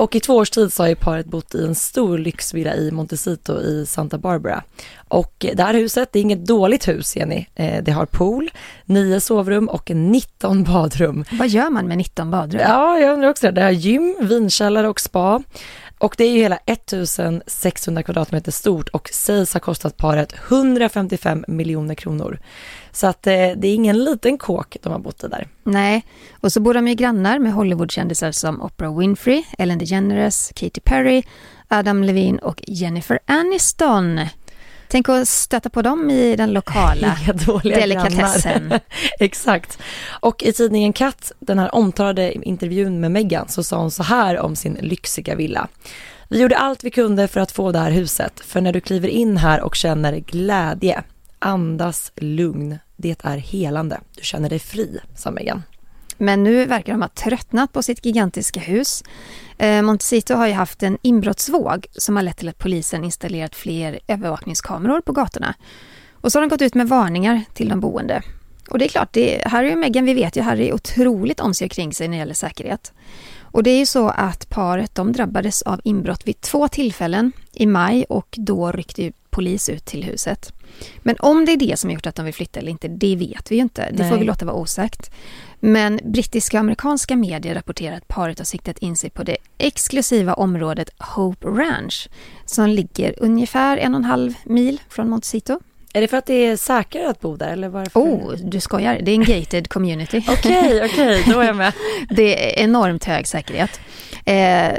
[0.00, 2.90] Och i två års tid så har ju paret bott i en stor lyxvilla i
[2.90, 4.62] Montecito i Santa Barbara.
[5.08, 7.46] Och det här huset, det är inget dåligt hus Jenny.
[7.54, 8.50] Eh, Det har pool,
[8.84, 11.24] nio sovrum och 19 badrum.
[11.32, 12.60] Vad gör man med 19 badrum?
[12.64, 13.52] Ja, jag undrar också det.
[13.52, 15.42] Det har gym, vinkällare och spa.
[16.00, 21.94] Och det är ju hela 1600 kvadratmeter stort och sägs ha kostat paret 155 miljoner
[21.94, 22.38] kronor.
[22.92, 25.48] Så att eh, det är ingen liten kåk de har bott i där.
[25.64, 26.06] Nej,
[26.40, 31.22] och så bor de ju grannar med Hollywoodkändisar som Oprah Winfrey, Ellen DeGeneres, Katy Perry,
[31.68, 34.20] Adam Levine och Jennifer Aniston.
[34.90, 37.18] Tänk att stöta på dem i den lokala
[37.62, 38.72] delikatessen.
[39.20, 39.78] Exakt.
[40.08, 44.38] Och i tidningen Katt, den här omtalade intervjun med Meghan, så sa hon så här
[44.38, 45.68] om sin lyxiga villa.
[46.28, 49.08] Vi gjorde allt vi kunde för att få det här huset, för när du kliver
[49.08, 51.02] in här och känner glädje,
[51.38, 54.00] andas lugn, det är helande.
[54.16, 55.62] Du känner dig fri, sa Meghan.
[56.22, 59.04] Men nu verkar de ha tröttnat på sitt gigantiska hus.
[59.60, 64.00] Eh, Montecito har ju haft en inbrottsvåg som har lett till att polisen installerat fler
[64.08, 65.54] övervakningskameror på gatorna.
[66.12, 68.22] Och så har de gått ut med varningar till de boende.
[68.70, 71.54] Och det är klart, det, Harry och Meghan, vi vet ju, Harry är otroligt om
[71.54, 72.92] sig kring sig när det gäller säkerhet.
[73.40, 77.66] Och det är ju så att paret, de drabbades av inbrott vid två tillfällen i
[77.66, 80.52] maj och då ryckte ju polis ut till huset.
[80.98, 83.16] Men om det är det som har gjort att de vill flytta eller inte, det
[83.16, 83.90] vet vi ju inte.
[83.90, 84.18] Det får Nej.
[84.18, 85.10] vi låta vara osagt.
[85.60, 90.34] Men brittiska och amerikanska medier rapporterar att paret har siktat in sig på det exklusiva
[90.34, 92.08] området Hope Ranch
[92.44, 95.60] som ligger ungefär en och en halv mil från Montecito.
[95.92, 98.00] Är det för att det är säkrare att bo där eller varför?
[98.00, 99.00] Oh, du skojar.
[99.02, 100.24] Det är en gated community.
[100.28, 101.72] Okej, okej, då är jag med.
[102.10, 103.80] Det är enormt hög säkerhet.
[104.24, 104.72] Eh,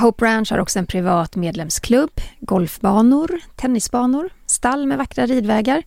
[0.00, 5.82] Hope Ranch har också en privat medlemsklubb, golfbanor, tennisbanor, stall med vackra ridvägar.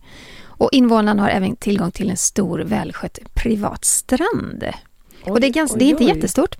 [0.58, 4.64] Och invånarna har även tillgång till en stor välskött privat strand.
[5.24, 6.56] och det är, ganska, det är inte oj, jättestort.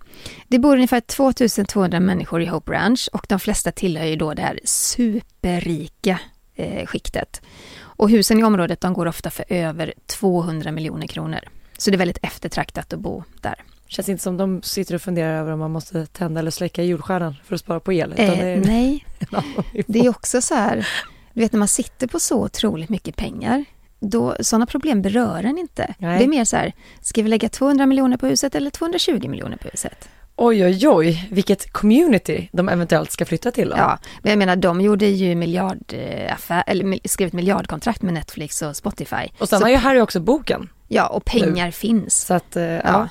[0.48, 4.42] Det bor ungefär 2200 människor i Hope Ranch och de flesta tillhör ju då det
[4.42, 6.20] här superrika
[6.54, 7.42] eh, skiktet.
[7.82, 11.40] Och husen i området de går ofta för över 200 miljoner kronor.
[11.78, 13.54] Så det är väldigt eftertraktat att bo där.
[13.86, 17.34] Känns inte som de sitter och funderar över om man måste tända eller släcka jordstjärnan
[17.44, 18.12] för att spara på el.
[18.12, 19.04] utan det Eh, är- nej,
[19.86, 20.88] det är också så här,
[21.32, 23.64] du vet när man sitter på så otroligt mycket pengar,
[24.10, 25.94] då, sådana problem berör en inte.
[25.98, 26.18] Nej.
[26.18, 29.56] Det är mer så här, ska vi lägga 200 miljoner på huset eller 220 miljoner
[29.56, 30.08] på huset?
[30.36, 33.68] Oj, oj, oj, vilket community de eventuellt ska flytta till.
[33.68, 33.76] Då.
[33.76, 38.62] Ja, men jag menar de gjorde ju miljardaffär, eller mil- skrev ett miljardkontrakt med Netflix
[38.62, 39.28] och Spotify.
[39.38, 40.68] Och sen så, har ju Harry också boken.
[40.88, 42.14] ja, och pengar finns.
[42.26, 42.80] Så att, eh, ja.
[42.84, 43.08] Ja.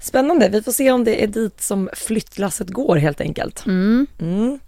[0.00, 3.66] Spännande, vi får se om det är dit som flyttlasset går helt enkelt.
[3.66, 4.06] Mm.
[4.20, 4.58] Mm.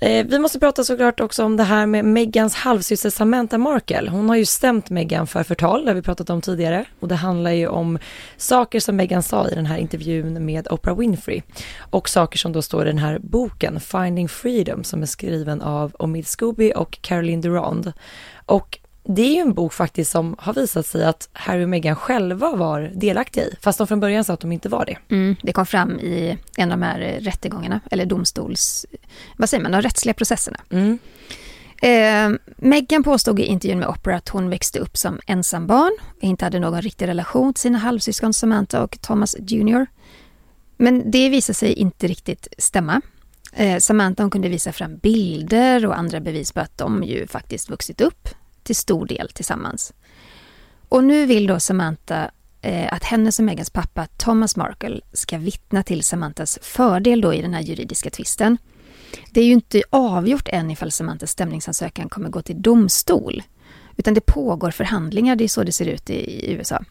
[0.00, 4.10] Eh, vi måste prata såklart också om det här med Megans halvsyster Samantha Markle.
[4.10, 6.84] Hon har ju stämt Megan för förtal, det har vi pratat om tidigare.
[7.00, 7.98] Och det handlar ju om
[8.36, 11.42] saker som Megan sa i den här intervjun med Oprah Winfrey.
[11.90, 15.92] Och saker som då står i den här boken, Finding Freedom, som är skriven av
[15.98, 17.92] Omid Scooby och Caroline Durand.
[18.46, 18.78] Och
[19.10, 22.56] det är ju en bok faktiskt som har visat sig att Harry och Meghan själva
[22.56, 24.98] var delaktiga i, fast de från början sa att de inte var det.
[25.08, 28.86] Mm, det kom fram i en av de här rättegångarna, eller domstols...
[29.36, 29.72] Vad säger man?
[29.72, 30.60] De rättsliga processerna.
[30.70, 30.98] Mm.
[31.82, 36.44] Eh, Meghan påstod i intervjun med Oprah att hon växte upp som ensambarn och inte
[36.44, 39.86] hade någon riktig relation till sina halvsyskon Samantha och Thomas Jr.
[40.76, 43.00] Men det visade sig inte riktigt stämma.
[43.52, 48.00] Eh, Samantha kunde visa fram bilder och andra bevis på att de ju faktiskt vuxit
[48.00, 48.28] upp
[48.68, 49.92] till stor del tillsammans.
[50.88, 55.82] Och nu vill då Samantha eh, att hennes och Megans pappa Thomas Markle ska vittna
[55.82, 58.58] till Samanthas fördel då i den här juridiska tvisten.
[59.30, 63.42] Det är ju inte avgjort än ifall Samanthas stämningsansökan kommer gå till domstol.
[63.96, 66.84] Utan det pågår förhandlingar, det är så det ser ut i, i USA.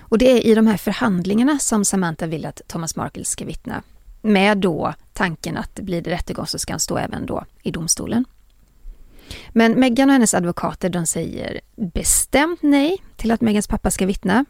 [0.00, 3.82] Och det är i de här förhandlingarna som Samantha vill att Thomas Markle ska vittna.
[4.22, 8.24] Med då tanken att blir det rättegång så ska han stå även då i domstolen.
[9.52, 14.44] Men Meghan och hennes advokater de säger bestämt nej till att Megans pappa ska vittna.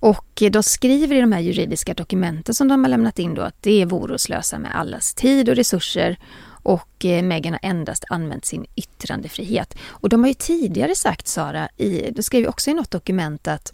[0.00, 3.62] Och de skriver i de här juridiska dokumenten som de har lämnat in då att
[3.62, 6.18] det vore att slösa med allas tid och resurser
[6.62, 9.74] och eh, Meghan har endast använt sin yttrandefrihet.
[9.88, 13.72] Och de har ju tidigare sagt, Sara, i, de skrev också i något dokument att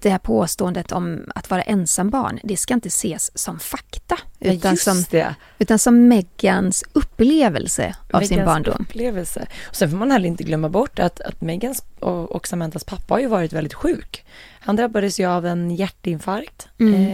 [0.00, 4.18] det här påståendet om att vara ensambarn, det ska inte ses som fakta.
[4.52, 5.34] Utan, som, det.
[5.58, 8.76] utan som Megans upplevelse av sin Megans barndom.
[8.88, 9.46] upplevelse.
[9.68, 13.14] Och sen får man heller inte glömma bort att, att Megans och, och Samanthas pappa
[13.14, 14.24] har ju varit väldigt sjuk.
[14.60, 16.68] Han drabbades ju av en hjärtinfarkt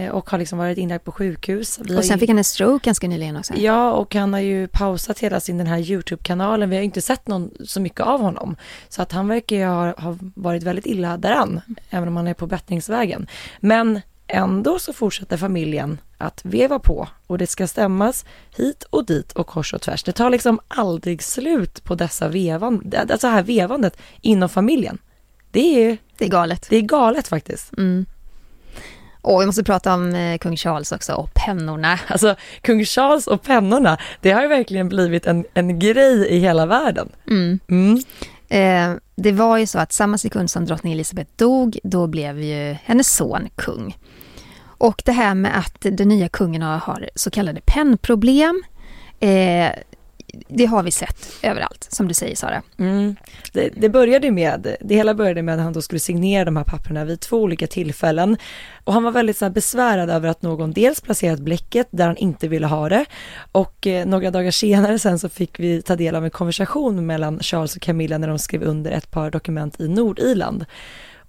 [0.05, 1.79] eh, och har liksom varit inlagd på sjukhus.
[1.79, 1.97] Vi Mm.
[1.97, 3.53] Och sen ju- fick han en stroke ganska nyligen också.
[3.57, 6.69] Ja, och han har ju pausat hela sin den här YouTube-kanalen.
[6.69, 8.55] Vi har ju inte sett någon så mycket av honom.
[8.89, 12.33] Så att han verkar ju ha, ha varit väldigt illa däran, även om han är
[12.33, 13.27] på bättringsvägen.
[13.59, 18.25] Men ändå så fortsätter familjen att veva på och det ska stämmas
[18.57, 20.03] hit och dit och kors och tvärs.
[20.03, 24.97] Det tar liksom aldrig slut på dessa vevan, alltså här vevandet inom familjen.
[25.51, 26.67] Det är, Det är galet.
[26.69, 27.77] det är galet faktiskt.
[27.77, 28.05] Mm.
[29.21, 31.99] Och vi måste prata om eh, kung Charles också och pennorna.
[32.07, 36.65] Alltså kung Charles och pennorna, det har ju verkligen blivit en, en grej i hela
[36.65, 37.09] världen.
[37.27, 37.59] Mm.
[37.67, 38.03] Mm.
[38.49, 42.77] Eh, det var ju så att samma sekund som drottning Elizabeth dog, då blev ju
[42.83, 43.97] hennes son kung.
[44.81, 48.63] Och det här med att den nya kungen har, har så kallade pennproblem,
[49.19, 49.69] eh,
[50.47, 52.61] det har vi sett överallt, som du säger Sara.
[52.77, 53.15] Mm.
[53.53, 56.63] Det, det började med, det hela började med att han då skulle signera de här
[56.63, 58.37] papperna vid två olika tillfällen.
[58.83, 62.17] Och han var väldigt så här besvärad över att någon dels placerat bläcket där han
[62.17, 63.05] inte ville ha det.
[63.51, 67.39] Och eh, några dagar senare sen så fick vi ta del av en konversation mellan
[67.39, 70.65] Charles och Camilla när de skrev under ett par dokument i Nordirland.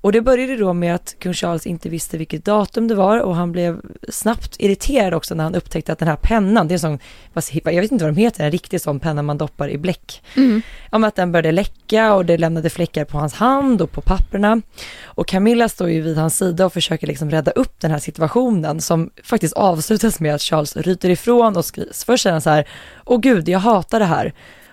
[0.02, 3.36] Och det började då med att kung Charles inte visste vilket datum det var och
[3.36, 6.98] han blev snabbt irriterad också när han upptäckte att den här pennan, det är en
[7.34, 10.22] sån, jag vet inte vad de heter, en riktig sån penna man doppar i bläck.
[10.90, 14.60] Om att den började läcka och det lämnade fläckar på hans hand och på papperna.
[15.04, 18.80] Och Camilla står ju vid hans sida och försöker liksom rädda upp den här situationen
[18.80, 22.68] som faktiskt avslutas med att Charles ryter ifrån och skriver, först säger han så här,
[23.04, 24.32] åh gud, jag hatar det här.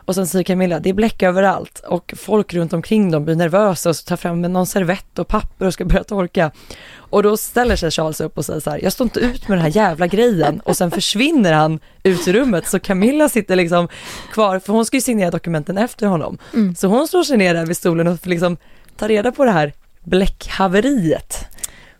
[0.09, 3.89] Och sen säger Camilla, det är bläck överallt och folk runt omkring dem blir nervösa
[3.89, 6.51] och tar fram någon servett och papper och ska börja torka.
[6.97, 9.57] Och då ställer sig Charles upp och säger så här, jag står inte ut med
[9.57, 13.87] den här jävla grejen och sen försvinner han ut ur rummet så Camilla sitter liksom
[14.31, 16.37] kvar, för hon ska ju signera dokumenten efter honom.
[16.77, 18.57] Så hon slår sig ner där vid stolen och liksom
[18.97, 21.45] ta reda på det här bläckhaveriet.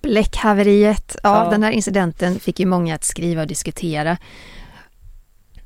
[0.02, 1.52] Bläckhaveriet, ja, Ja.
[1.52, 4.18] den här incidenten fick ju många att skriva och diskutera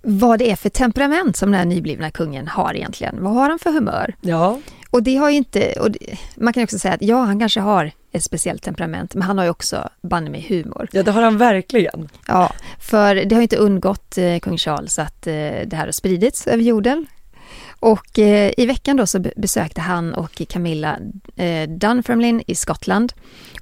[0.04, 3.24] vad det är för temperament som den här nyblivna kungen har egentligen.
[3.24, 4.16] Vad har han för humör?
[4.22, 6.00] Ja, Och det har inte, och det,
[6.36, 9.46] man kan också säga att ja, han kanske har ett speciellt temperament, men han har
[9.46, 10.90] ju också banne mig humor.
[10.92, 12.10] Ja, det har han verkligen.
[12.28, 15.34] Ja, för det har inte undgått eh, kung Charles att eh,
[15.66, 17.06] det här har spridits över jorden.
[17.80, 20.98] Och eh, i veckan då så besökte han och Camilla
[21.36, 23.14] eh, Dunfermline i Skottland.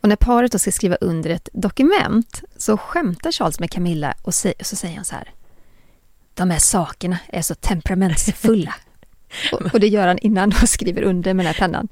[0.02, 4.34] Och när paret då ska skriva under ett dokument så skämtar Charles med Camilla och,
[4.34, 5.32] så säger han så här.
[6.34, 8.74] De här sakerna är så temperamentsfulla.
[9.52, 11.88] och, och, det gör han innan han skriver under med den här pennan.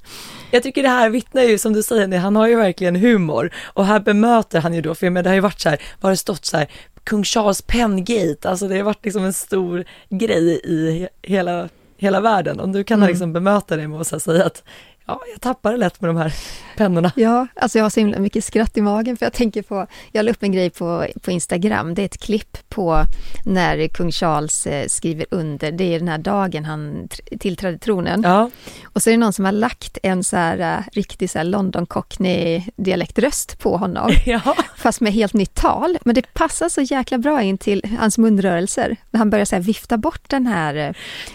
[0.52, 3.86] Jag tycker det här vittnar ju som du säger, han har ju verkligen humor och
[3.86, 6.18] här bemöter han ju då, för men det har ju varit så här, var det
[6.18, 6.68] stått så här,
[7.04, 12.60] kung Charles Pengate, alltså det har varit liksom en stor grej i hela hela världen
[12.60, 13.10] och nu kan mm.
[13.10, 14.64] liksom bemöta det med att säga att
[15.10, 16.34] ja, jag tappar det lätt med de här
[16.78, 17.12] pennorna.
[17.16, 20.26] Ja, alltså jag har så himla mycket skratt i magen för jag tänker på, jag
[20.26, 23.04] la upp en grej på, på Instagram, det är ett klipp på
[23.46, 27.08] när kung Charles eh, skriver under, det är den här dagen han
[27.40, 28.22] tillträdde tronen.
[28.24, 28.50] Ja.
[28.84, 31.46] Och så är det någon som har lagt en så här uh, riktig så här
[31.46, 34.12] London cockney dialektröst på honom.
[34.26, 34.56] Ja.
[34.78, 35.98] Fast med helt nytt tal.
[36.06, 38.96] Men det passar så jäkla bra in till hans munrörelser.
[39.12, 40.94] När han börjar så här vifta bort den här, eh,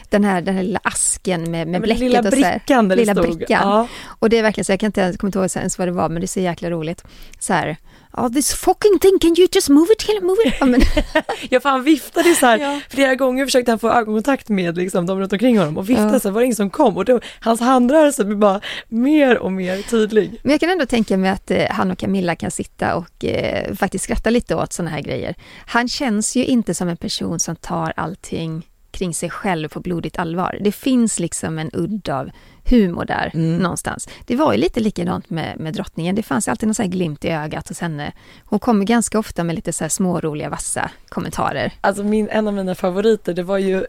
[0.08, 2.00] den här, den här lilla asken med, med bläcket.
[2.00, 3.36] Lilla brickan där det lilla stod.
[3.36, 3.63] Brickan.
[3.64, 3.88] Ja.
[4.18, 6.08] Och det är verkligen så, jag kan inte ens komma ihåg ens vad det var,
[6.08, 7.04] men det är så jäkla roligt.
[7.38, 7.76] Så här,
[8.16, 10.54] Oh, this fucking thing, can you just move it move it?
[10.60, 10.80] Ja, men...
[11.62, 12.80] för han viftade så här, ja.
[12.88, 16.20] flera gånger försökte han få ögonkontakt med liksom, de runt omkring honom och viftade ja.
[16.20, 19.82] så var det ingen som kom och då, hans handrörelse blir bara mer och mer
[19.82, 20.40] tydlig.
[20.42, 23.74] Men jag kan ändå tänka mig att eh, han och Camilla kan sitta och eh,
[23.74, 25.34] faktiskt skratta lite åt sådana här grejer.
[25.66, 30.18] Han känns ju inte som en person som tar allting kring sig själv på blodigt
[30.18, 30.58] allvar.
[30.60, 32.30] Det finns liksom en udd av
[32.64, 33.56] humor där mm.
[33.56, 34.08] någonstans.
[34.26, 36.14] Det var ju lite likadant med, med drottningen.
[36.14, 38.12] Det fanns alltid någon så glimt i ögat hos henne.
[38.44, 41.72] Hon kommer ganska ofta med lite så här småroliga, vassa kommentarer.
[41.80, 43.86] Alltså min, en av mina favoriter, det var ju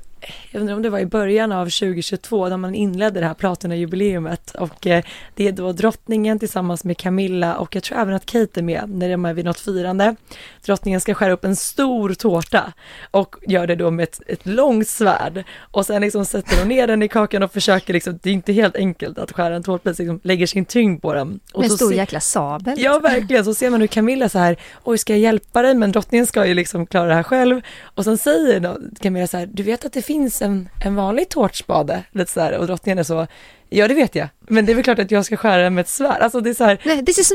[0.52, 4.56] jag undrar om det var i början av 2022 när man inledde det här Platina-jubileumet
[4.56, 5.04] och eh,
[5.36, 8.90] det är då drottningen tillsammans med Camilla och jag tror även att Kate är med
[8.90, 10.16] när de är vid något firande.
[10.66, 12.74] Drottningen ska skära upp en stor tårta
[13.12, 16.88] och gör det då med ett, ett långt svärd och sen liksom sätter hon ner
[16.88, 19.98] den i kakan och försöker liksom, det är inte helt enkelt att skära en tårtbit,
[20.00, 21.40] liksom lägger sin tyngd på den.
[21.54, 22.76] Och med en stor se- jäkla sabel.
[22.78, 25.92] Ja verkligen, så ser man hur Camilla så här, oj ska jag hjälpa dig men
[25.92, 29.64] drottningen ska ju liksom klara det här själv och sen säger Camilla så här, du
[29.64, 33.28] vet att det finns en, en vanlig tårtspade, lite så här, och drottningen är så,
[33.70, 35.82] ja det vet jag, men det är väl klart att jag ska skära den med
[35.82, 36.22] ett svärd.
[36.22, 37.34] Alltså det är så här, Nej, this is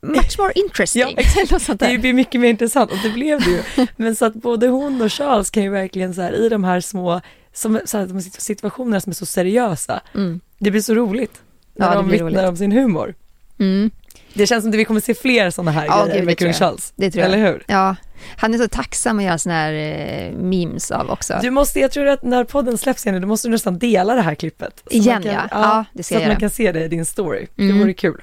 [0.00, 1.02] much more interesting.
[1.02, 1.78] ja, exakt.
[1.78, 3.86] det blir mycket mer intressant och det blev det ju.
[3.96, 6.80] Men så att både hon och Charles kan ju verkligen så här i de här
[6.80, 7.20] små
[7.52, 10.40] som, så här, de situationerna som är så seriösa, mm.
[10.58, 11.42] det blir så roligt
[11.74, 13.14] när ja, de vittnar om sin humor.
[13.58, 13.90] Mm.
[14.34, 16.92] Det känns som att vi kommer se fler sådana här ja, grejer med kung Charles.
[16.96, 17.32] Det tror jag.
[17.32, 17.64] Eller hur?
[17.66, 17.96] Ja.
[18.36, 21.38] Han är så tacksam att göra sådana här eh, memes av också.
[21.42, 24.34] Du måste, jag tror att när podden släpps igen, du måste nästan dela det här
[24.34, 24.82] klippet.
[24.90, 25.48] Igen kan, ja.
[25.50, 25.84] ja.
[25.92, 27.46] det ska Så jag att man kan se det i din story.
[27.58, 27.74] Mm.
[27.74, 28.22] Det vore kul.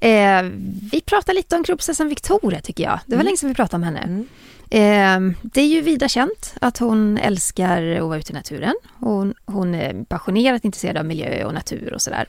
[0.00, 0.42] Eh,
[0.92, 2.98] vi pratar lite om kronprinsessan Victoria tycker jag.
[3.06, 3.24] Det var mm.
[3.24, 4.00] länge sedan vi pratade om henne.
[4.00, 4.26] Mm.
[4.70, 8.74] Eh, det är ju vida känt att hon älskar att vara ute i naturen.
[8.98, 12.28] Hon, hon är passionerat intresserad av miljö och natur och sådär.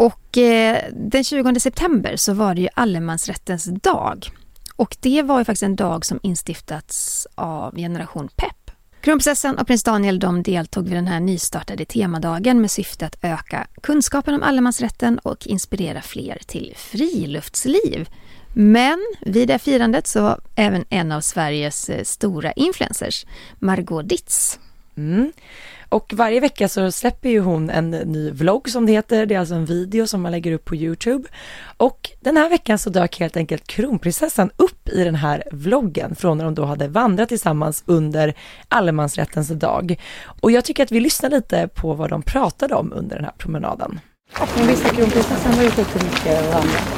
[0.00, 4.30] Och eh, den 20 september så var det ju allemansrättens dag.
[4.76, 8.70] Och det var ju faktiskt en dag som instiftats av Generation Pep.
[9.00, 13.66] Kronprinsessan och prins Daniel de deltog vid den här nystartade temadagen med syfte att öka
[13.82, 18.08] kunskapen om allemansrätten och inspirera fler till friluftsliv.
[18.54, 23.26] Men vid det firandet så var även en av Sveriges eh, stora influencers,
[23.58, 24.58] Margot Ditz.
[24.96, 25.32] Mm.
[25.90, 29.26] Och varje vecka så släpper ju hon en ny vlogg som det heter.
[29.26, 31.28] Det är alltså en video som man lägger upp på Youtube.
[31.76, 36.38] Och den här veckan så dök helt enkelt kronprinsessan upp i den här vloggen från
[36.38, 38.34] när de då hade vandrat tillsammans under
[38.68, 40.00] allemansrättens dag.
[40.40, 43.34] Och jag tycker att vi lyssnar lite på vad de pratade om under den här
[43.38, 44.00] promenaden.
[44.56, 46.88] Men visst har kronprinsessan varit ute mycket och vandrat?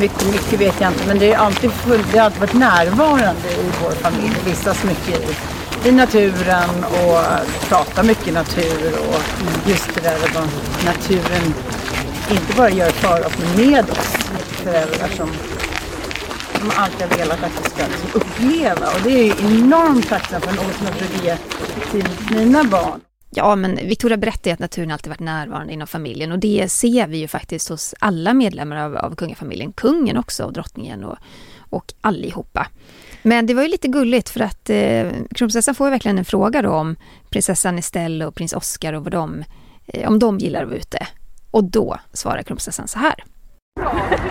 [0.00, 3.48] Mycket, mycket vet jag inte, men det, är alltid full, det har alltid varit närvarande
[3.48, 4.36] i vår familj.
[4.44, 5.34] Vistas mycket i
[5.84, 7.20] i naturen och
[7.68, 9.22] prata mycket natur och
[9.68, 10.48] just det där vad
[10.84, 11.54] naturen
[12.30, 14.18] inte bara gör för oss men med oss
[14.62, 15.28] föräldrar som,
[16.60, 20.40] som alltid har velat att vi ska liksom uppleva och det är ju enormt tacksam
[20.40, 21.36] för något som jag försöker ge
[21.90, 23.00] till mina barn.
[23.30, 27.18] Ja, men Victoria berättade att naturen alltid varit närvarande inom familjen och det ser vi
[27.18, 29.72] ju faktiskt hos alla medlemmar av, av kungafamiljen.
[29.72, 31.16] Kungen också och drottningen och,
[31.70, 32.66] och allihopa.
[33.28, 36.62] Men det var ju lite gulligt för att eh, kronprinsessan får ju verkligen en fråga
[36.62, 36.96] då om
[37.30, 39.44] prinsessan Estelle och prins Oscar och vad de,
[39.86, 41.06] eh, om de gillar att vara ute.
[41.50, 43.14] Och då svarar kronprinsessan så här.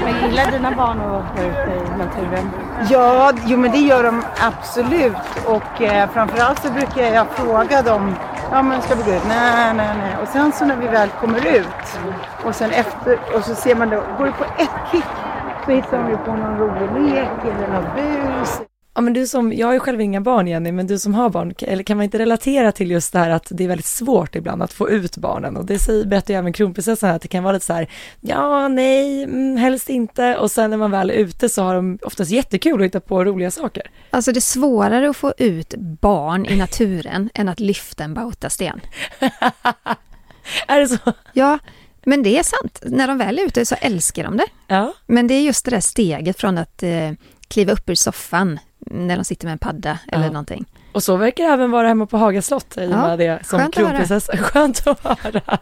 [0.04, 2.50] Men gillar dina barn att vara ute i naturen?
[2.90, 5.46] Ja, jo men det gör de absolut.
[5.46, 8.16] Och eh, framförallt så brukar jag fråga dem
[8.52, 9.28] Ja men ska vi gå ut?
[9.28, 10.18] Nej, nej, nej.
[10.22, 12.00] Och sen så när vi väl kommer ut
[12.46, 15.04] och sen efter och så ser man då, går det på ett klick
[15.66, 18.62] så hittar de ju på någon rolig lek eller något bus.
[18.98, 21.30] Ja men du som, jag har ju själv inga barn Jenny, men du som har
[21.30, 24.36] barn, eller kan man inte relatera till just det här att det är väldigt svårt
[24.36, 27.44] ibland att få ut barnen och det säger, berättar ju även kronprinsessan att det kan
[27.44, 27.90] vara lite så här,
[28.22, 32.00] ja, nej, mm, helst inte och sen när man väl är ute så har de
[32.02, 33.92] oftast jättekul att hitta på roliga saker.
[34.10, 38.82] Alltså det är svårare att få ut barn i naturen än att lyfta en bautasten.
[40.68, 41.14] är det så?
[41.34, 41.60] Ja,
[42.06, 42.80] men det är sant.
[42.86, 44.48] När de väl är ute så älskar de det.
[44.68, 44.94] Ja.
[45.08, 47.12] Men det är just det där steget från att eh,
[47.48, 48.60] kliva upp ur soffan
[48.92, 50.32] när de sitter med en padda eller Ja.
[50.32, 50.66] någonting.
[50.92, 53.40] Och så verkar det även vara hemma på Haga slott i och Ja, med det
[53.46, 54.38] som kronprinsessa.
[54.38, 55.42] Skönt att höra.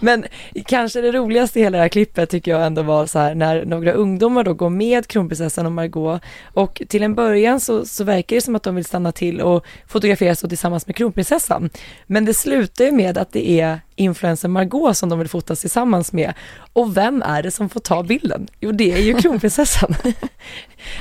[0.00, 0.24] Men
[0.66, 3.64] kanske det roligaste i hela det här klippet tycker jag ändå var så här när
[3.64, 8.36] några ungdomar då går med kronprinsessan och Margot och till en början så, så verkar
[8.36, 11.70] det som att de vill stanna till och fotografera sig tillsammans med kronprinsessan.
[12.06, 16.12] Men det slutar ju med att det är influencer Margot som de vill fotas tillsammans
[16.12, 16.34] med.
[16.72, 18.48] Och vem är det som får ta bilden?
[18.60, 19.94] Jo, det är ju kronprinsessan.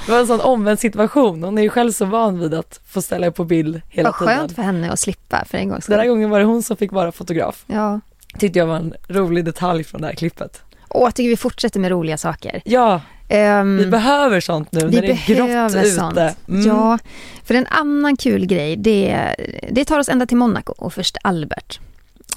[0.05, 1.43] Det var en sån omvänd situation.
[1.43, 4.19] Hon är ju själv så van vid att få ställa upp på bild hela Vad
[4.19, 4.37] tiden.
[4.37, 6.77] skönt för henne att slippa för en gångs Den här gången var det hon som
[6.77, 7.63] fick vara fotograf.
[7.67, 7.99] Ja.
[8.39, 10.61] Tyckte jag var en rolig detalj från det här klippet.
[10.87, 12.61] Och jag tycker vi fortsätter med roliga saker.
[12.65, 15.91] Ja, Ehm, vi behöver sånt nu vi när det är grått behöver ute.
[15.91, 16.17] sånt.
[16.47, 16.67] Mm.
[16.67, 16.97] Ja,
[17.43, 19.35] för en annan kul grej, det,
[19.71, 21.79] det tar oss ända till Monaco och först Albert.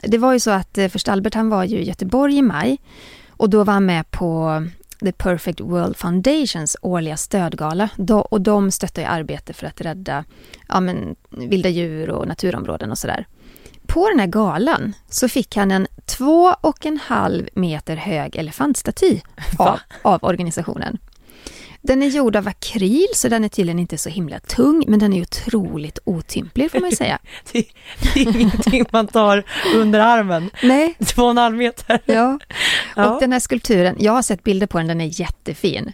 [0.03, 2.79] Det var ju så att eh, först Albert han var ju i Göteborg i maj
[3.29, 4.63] och då var han med på
[5.01, 7.89] The Perfect World Foundations årliga stödgala
[8.31, 10.25] och de stöttar ju arbete för att rädda
[10.69, 13.27] ja, men, vilda djur och naturområden och sådär.
[13.89, 19.21] På den här galan så fick han en två och en halv meter hög elefantstaty
[19.59, 20.99] av, av organisationen.
[21.81, 25.13] Den är gjord av akryl så den är tydligen inte så himla tung men den
[25.13, 27.19] är ju otroligt otymplig får man säga.
[27.53, 27.65] Det,
[28.15, 30.51] det är ingenting man tar under armen.
[30.63, 32.01] Nej, Två och en halv meter.
[32.05, 32.39] ja.
[32.97, 33.11] Ja.
[33.15, 35.93] Och den här skulpturen, jag har sett bilder på den, den är jättefin.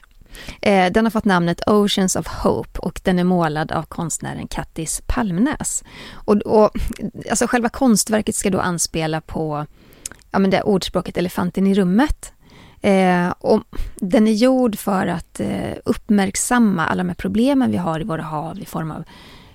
[0.62, 5.03] Eh, den har fått namnet Oceans of Hope och den är målad av konstnären Kattis
[5.07, 5.85] Palmnäs.
[6.12, 6.70] Och, och,
[7.30, 9.66] alltså själva konstverket ska då anspela på
[10.30, 12.32] ja, men det ordspråket elefanten i rummet.
[12.80, 13.62] Eh, och
[13.97, 18.22] den är gjord för att eh, uppmärksamma alla de här problemen vi har i våra
[18.22, 19.05] hav i form av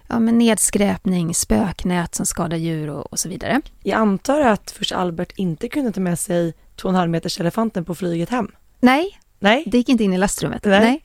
[0.08, 3.62] ja, men nedskräpning, spöknät som skadar djur och, och så vidare.
[3.84, 7.40] Jag antar att först Albert inte kunde ta med sig två och en halv meters
[7.40, 8.52] elefanten på flyget hem.
[8.80, 10.66] Nej, Nej, Det gick inte in i lastrummet.
[10.66, 11.04] Nej.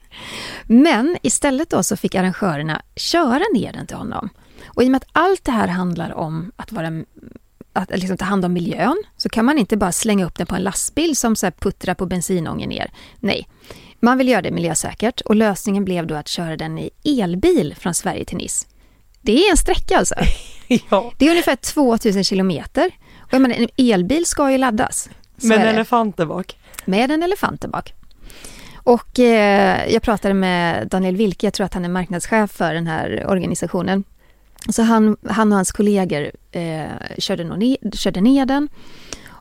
[0.65, 4.29] Men istället då så fick arrangörerna köra ner den till honom.
[4.67, 7.05] Och i och med att allt det här handlar om att vara
[7.73, 10.55] att liksom ta hand om miljön så kan man inte bara slänga upp den på
[10.55, 12.91] en lastbil som så puttrar på bensinången ner.
[13.21, 13.49] Nej,
[14.01, 17.95] man vill göra det miljösäkert och lösningen blev då att köra den i elbil från
[17.95, 18.67] Sverige till Nice.
[19.21, 20.15] Det är en sträcka alltså.
[20.91, 21.13] ja.
[21.19, 22.91] Det är ungefär 2000 kilometer.
[23.19, 25.09] Och jag menar, en elbil ska ju laddas.
[25.39, 26.59] Så Men är det elefanter bak.
[26.85, 27.95] med en elefant där bak.
[28.85, 32.87] Och eh, jag pratade med Daniel Wilke, jag tror att han är marknadschef för den
[32.87, 34.05] här organisationen.
[34.69, 36.85] Så han, han och hans kollegor eh,
[37.19, 38.69] körde, ner, körde ner den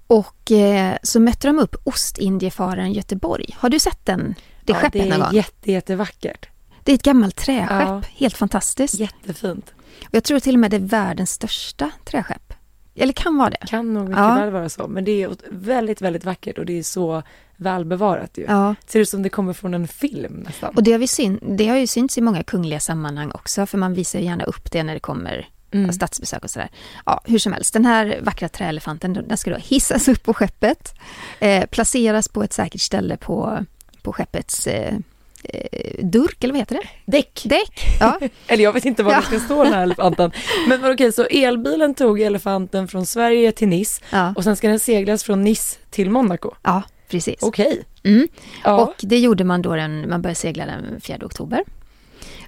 [0.08, 3.56] och eh, så mötte de upp Ostindiefararen Göteborg.
[3.58, 4.36] Har du sett den,
[4.66, 5.36] det ja, skeppet det någon är gång?
[5.36, 6.50] jätte, jättevackert.
[6.84, 8.02] Det är ett gammalt träskepp, Ja.
[8.16, 9.00] helt fantastiskt.
[9.00, 9.74] Jättefint.
[10.06, 12.54] Och jag tror till och med det är världens största träskepp.
[12.96, 13.68] Eller kan vara det.
[13.68, 14.36] Kan nog mycket Ja.
[14.36, 14.88] väl vara så.
[14.88, 17.24] Men det är väldigt, väldigt vackert och det är så
[17.58, 18.46] välbevarat ju.
[18.48, 18.76] Ja.
[18.88, 20.76] Ser ut som det kommer från en film nästan.
[20.76, 23.78] Och det har, vi syn, det har ju synts i många kungliga sammanhang också, för
[23.78, 25.94] man visar ju gärna upp det när det kommer Mm.
[25.94, 26.70] statsbesök och sådär.
[27.06, 30.94] Ja, hur som helst, den här vackra träelefanten, den ska då hissas upp på skeppet,
[31.40, 33.66] eh, placeras på ett säkert ställe på,
[34.02, 34.96] på skeppets eh,
[35.44, 37.12] eh, durk, eller vad heter det?
[37.12, 37.42] Däck.
[37.46, 37.80] Däck.
[38.00, 39.20] Ja, Eller jag vet inte var Ja.
[39.20, 40.32] det ska stå den här elefanten.
[40.68, 44.80] Men okej, så elbilen tog elefanten från Sverige till Nice ja, och sen ska den
[44.80, 46.52] seglas från Nice till Monaco.
[46.64, 47.44] ja precis.
[47.44, 47.84] Okej.
[48.04, 48.28] Mm.
[48.64, 48.82] Ja.
[48.84, 51.64] Och det gjorde man då, den, man började segla den 4 oktober.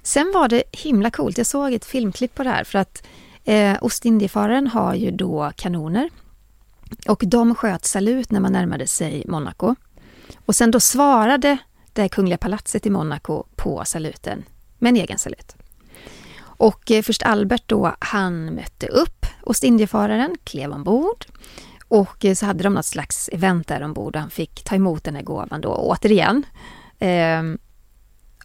[0.02, 3.06] Sen var det himla coolt, jag såg ett filmklipp på det här för att
[3.44, 6.10] eh, Ostindiefararen har ju då kanoner
[7.08, 9.74] och de sköt salut när man närmade sig Monaco.
[10.46, 11.58] Och sen då svarade
[11.92, 14.44] det kungliga palatset i Monaco på saluten
[14.78, 15.56] med en egen salut.
[16.38, 21.26] Och eh, först Albert då, han mötte upp Ostindiefararen, klev ombord
[21.88, 25.04] och eh, så hade de något slags event där ombord och han fick ta emot
[25.04, 26.42] den här gåvan då återigen.
[26.98, 27.58] Ehm,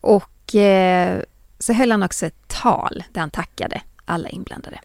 [0.01, 1.21] och eh,
[1.59, 4.79] så höll han också ett tal där han tackade alla inblandade.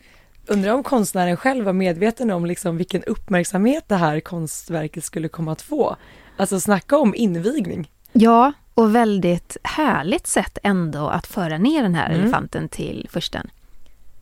[0.46, 5.52] Undrar om konstnären själv var medveten om liksom vilken uppmärksamhet det här konstverket skulle komma
[5.52, 5.96] att få.
[6.36, 7.90] Alltså snacka om invigning.
[8.12, 12.20] Ja, och väldigt härligt sätt ändå att föra ner den här Mm.
[12.20, 13.50] elefanten till försten.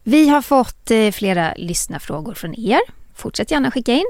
[0.03, 2.81] Vi har fått eh, flera lyssnarfrågor från er.
[3.15, 4.05] Fortsätt gärna skicka in.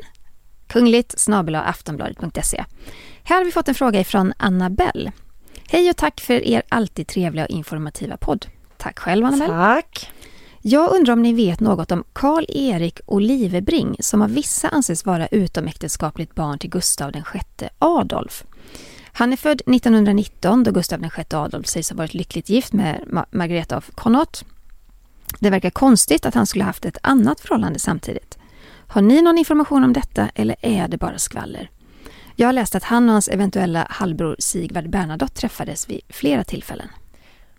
[0.66, 2.64] Kungligt aftonbladet.se.
[3.24, 5.12] Här har vi fått en fråga ifrån Annabelle.
[5.68, 8.46] Hej och tack för er alltid trevliga och informativa podd.
[8.76, 9.52] Tack själv Annabelle.
[9.52, 10.10] Tack.
[10.62, 16.34] Jag undrar om ni vet något om Karl-Erik Olivebring som av vissa anses vara utomäktenskapligt
[16.34, 18.44] barn till Gustav VI Adolf.
[19.12, 23.26] Han är född 1919 då Gustav VI Adolf sägs ha varit lyckligt gift med Ma
[23.30, 24.44] Margareta av Connaught.
[25.38, 28.38] Det verkar konstigt att han skulle haft ett annat förhållande samtidigt.
[28.94, 31.70] Har ni någon information om detta eller är det bara skvaller?
[32.36, 36.88] Jag har läst att han och hans eventuella halvbror Sigvard Bernadotte träffades vid flera tillfällen.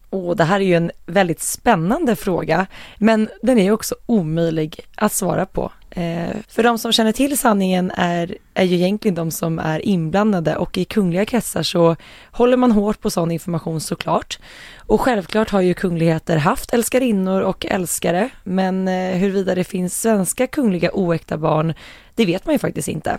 [0.09, 2.67] Och det här är ju en väldigt spännande fråga,
[2.97, 5.71] men den är också omöjlig att svara på.
[5.97, 10.55] Eh, för de som känner till sanningen är, är ju egentligen de som är inblandade
[10.55, 11.95] och i kungliga kretsar så
[12.31, 14.39] håller man hårt på sån information såklart.
[14.77, 20.47] Och självklart har ju kungligheter haft älskarinnor och älskare, men eh, huruvida det finns svenska
[20.47, 21.73] kungliga oäkta barn,
[22.15, 23.17] det vet man ju faktiskt inte.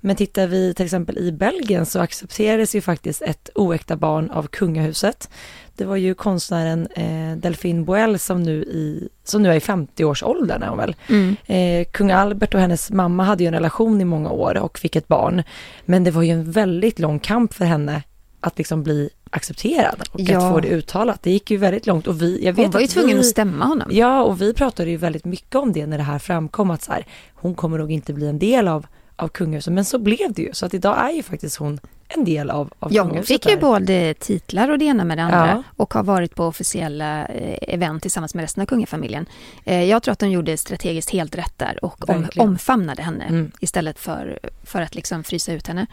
[0.00, 4.46] Men tittar vi till exempel i Belgien så accepterades ju faktiskt ett oäkta barn av
[4.46, 5.30] kungahuset.
[5.74, 10.62] Det var ju konstnären eh, Delphine Boel som nu, i, som nu är i 50-årsåldern
[10.62, 10.96] är hon väl.
[11.08, 11.36] Mm.
[11.46, 14.96] Eh, kung Albert och hennes mamma hade ju en relation i många år och fick
[14.96, 15.42] ett barn.
[15.84, 18.02] Men det var ju en väldigt lång kamp för henne
[18.40, 20.38] att liksom bli accepterad och ja.
[20.38, 21.22] att få det uttalat.
[21.22, 23.26] Det gick ju väldigt långt och vi, jag vet Hon var ju tvungen vi, att
[23.26, 23.88] stämma honom.
[23.90, 26.92] Ja, och vi pratade ju väldigt mycket om det när det här framkom att så
[26.92, 30.42] här, hon kommer nog inte bli en del av, av kungahuset, men så blev det
[30.42, 30.52] ju.
[30.52, 33.56] Så att idag är ju faktiskt hon en del av, av Ja, hon fick ju
[33.56, 35.62] både titlar och det ena med det andra ja.
[35.76, 39.26] och har varit på officiella eh, event tillsammans med resten av kungafamiljen.
[39.64, 43.50] Eh, jag tror att de gjorde strategiskt helt rätt där och om, omfamnade henne mm.
[43.60, 45.86] istället för, för att liksom frysa ut henne.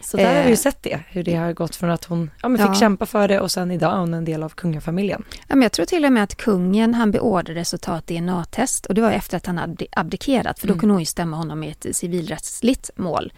[0.00, 2.30] Så där har vi ju eh, sett det, hur det har gått från att hon
[2.42, 2.74] ja, men fick ja.
[2.74, 5.24] kämpa för det och sen idag är hon en del av kungafamiljen.
[5.48, 8.86] Ja, men jag tror till och med att kungen han beordrades att ta ett DNA-test
[8.86, 10.80] och det var efter att han hade abdikerat för då mm.
[10.80, 13.32] kunde hon ju stämma honom i ett civilrättsligt mål.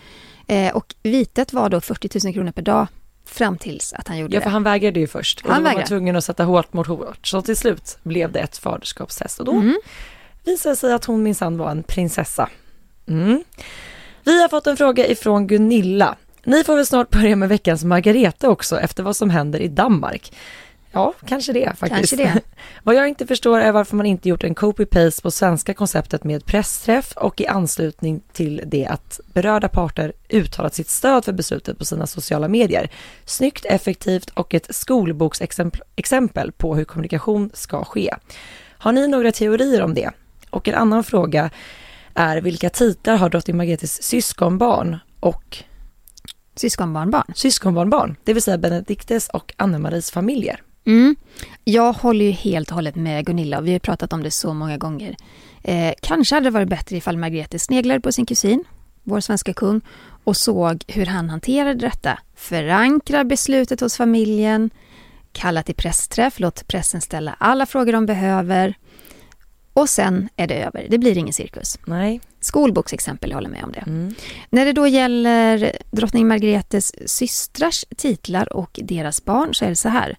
[0.46, 2.86] Eh, och vitet var då 40 000 kronor per dag
[3.24, 4.36] fram tills att han gjorde det.
[4.36, 5.40] Ja, för han vägrade ju först.
[5.44, 7.26] Och han var man tvungen att sätta hårt mot hårt.
[7.26, 9.78] Så till slut blev det ett faderskapstest och då mm.
[10.44, 12.48] visade det sig att hon minsann var en prinsessa.
[13.08, 13.44] Mm.
[14.24, 16.16] Vi har fått en fråga ifrån Gunilla.
[16.44, 20.32] Ni får väl snart börja med veckans Margareta också efter vad som händer i Danmark.
[20.94, 21.90] Ja, kanske det faktiskt.
[21.90, 22.40] Kanske det.
[22.82, 26.46] Vad jag inte förstår är varför man inte gjort en copy-paste på svenska konceptet med
[26.46, 31.84] pressträff och i anslutning till det att berörda parter uttalat sitt stöd för beslutet på
[31.84, 32.90] sina sociala medier.
[33.24, 38.14] Snyggt, effektivt och ett skolboksexempel på hur kommunikation ska ske.
[38.78, 40.10] Har ni några teorier om det?
[40.50, 41.50] Och en annan fråga
[42.14, 45.64] är vilka titlar har drottning Margretes syskonbarn och
[46.56, 47.32] Syskonbarnbarn?
[47.34, 50.60] Syskonbarnbarn, det vill säga Benediktes och Anne-Maries familjer.
[50.86, 51.16] Mm.
[51.64, 54.54] Jag håller ju helt och hållet med Gunilla och vi har pratat om det så
[54.54, 55.16] många gånger.
[55.62, 58.64] Eh, kanske hade det varit bättre ifall Margrethe sneglade på sin kusin,
[59.02, 59.80] vår svenska kung,
[60.24, 62.18] och såg hur han hanterade detta.
[62.34, 64.70] Förankra beslutet hos familjen,
[65.32, 68.74] kalla till pressträff, låt pressen ställa alla frågor de behöver.
[69.72, 70.86] Och sen är det över.
[70.90, 71.78] Det blir ingen cirkus.
[71.86, 72.20] Nej.
[72.40, 73.84] Skolboksexempel, jag håller med om det.
[73.86, 74.14] Mm.
[74.50, 79.88] När det då gäller drottning Margretes systrars titlar och deras barn så är det så
[79.88, 80.16] här.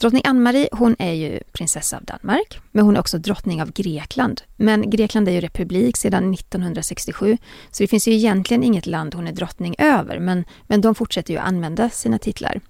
[0.00, 4.42] Drottning Ann-Marie, hon är ju prinsessa av Danmark, men hon är också drottning av Grekland.
[4.56, 7.38] Men Grekland är ju republik sedan 1967,
[7.70, 11.34] så det finns ju egentligen inget land hon är drottning över, men, men de fortsätter
[11.34, 12.60] ju använda sina titlar.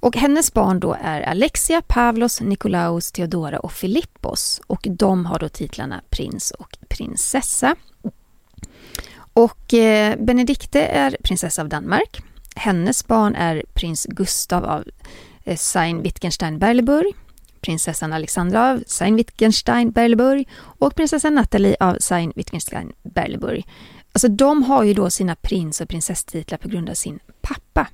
[0.00, 4.60] Och hennes barn då är Alexia, Pavlos, Nikolaus, Theodora och Filippos.
[4.66, 7.76] Och de har då titlarna prins och prinsessa.
[9.32, 12.22] Och eh, Benedikte är prinsessa av Danmark.
[12.56, 14.84] Hennes barn är prins Gustav av
[15.56, 17.14] Sein Wittgenstein Berleburg,
[17.60, 23.66] prinsessan Alexandra av Sein Wittgenstein Berleburg och prinsessan Natalie av Sein Wittgenstein Berleburg.
[24.12, 27.86] Alltså de har ju då sina prins och prinsesstitlar på grund av sin pappa.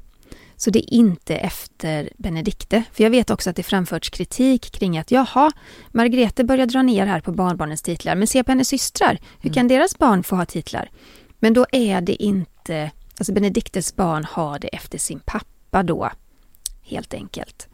[0.57, 2.83] Så det är inte efter Benedikte.
[2.93, 5.53] För jag vet också att det framförts kritik kring att jaha,
[5.91, 9.61] Margrethe börjar dra ner här på barnbarnens titlar, men se på hennes systrar, hur kan
[9.61, 9.69] mm.
[9.69, 10.91] deras barn få ha titlar?
[11.39, 16.11] Men då är det inte, alltså Benediktes barn har det efter sin pappa då
[16.83, 17.69] helt enkelt.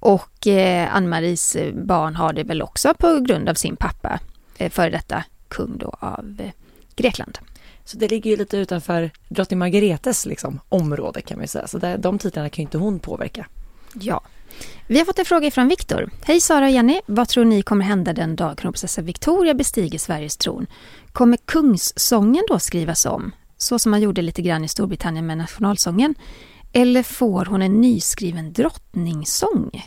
[0.00, 4.20] Och eh, Ann-Maries eh, barn har det väl också på grund av sin pappa,
[4.58, 6.50] eh, före detta kung då av eh,
[6.96, 7.38] Grekland.
[7.84, 11.66] Så det ligger ju lite utanför drottning Margaretes liksom, område kan man säga.
[11.66, 13.46] Så där, de titlarna kan ju inte hon påverka.
[13.94, 14.22] Ja.
[14.86, 16.10] Vi har fått en fråga från Viktor.
[16.22, 20.36] Hej Sara och Jenny, vad tror ni kommer hända den dag kronprinsessa Victoria bestiger Sveriges
[20.36, 20.66] tron?
[21.12, 23.32] Kommer kungssången då skrivas om?
[23.56, 26.14] Så som man gjorde lite grann i Storbritannien med nationalsången?
[26.74, 29.84] Eller får hon en nyskriven drottningssång?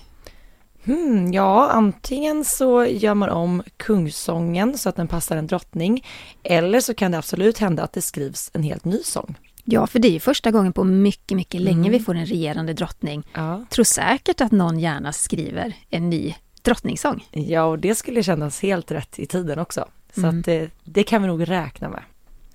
[0.85, 6.05] Hmm, ja, antingen så gör man om kungsången så att den passar en drottning.
[6.43, 9.35] Eller så kan det absolut hända att det skrivs en helt ny sång.
[9.63, 11.91] Ja, för det är ju första gången på mycket, mycket länge Mm.
[11.91, 13.23] vi får en regerande drottning.
[13.33, 13.65] Ja.
[13.69, 17.25] Tror säkert att någon gärna skriver en ny drottningssång.
[17.31, 19.85] Ja, och det skulle kännas helt rätt i tiden också.
[20.15, 20.39] Så Mm.
[20.39, 22.03] att det, det kan vi nog räkna med.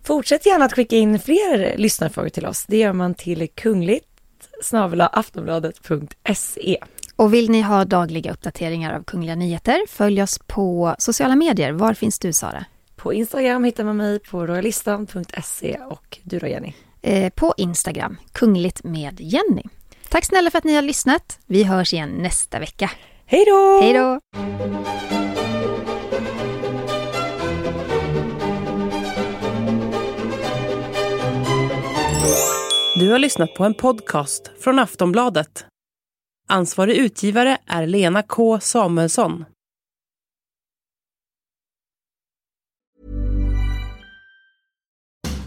[0.02, 2.64] Fortsätt gärna att skicka in fler lyssnarfrågor till oss.
[2.68, 4.11] Det gör man till kungligt
[5.12, 6.78] aftonbladet.se.
[7.16, 11.72] Och vill ni ha dagliga uppdateringar av Kungliga Nyheter, följ oss på sociala medier.
[11.72, 12.64] Var finns du, Sara?
[12.96, 16.72] På Instagram hittar man mig på royalistan.se och du då Jenny.
[17.02, 19.62] Eh, på Instagram, Kungligt med Jenny.
[20.08, 21.38] Tack snälla för att ni har lyssnat.
[21.46, 22.90] Vi hörs igen nästa vecka.
[23.26, 23.80] Hej då!
[23.82, 24.20] Hej då!
[33.02, 35.64] Du har lyssnat på en podcast från Aftonbladet.
[36.48, 39.44] Ansvarig utgivare är Lena K Samuelsson.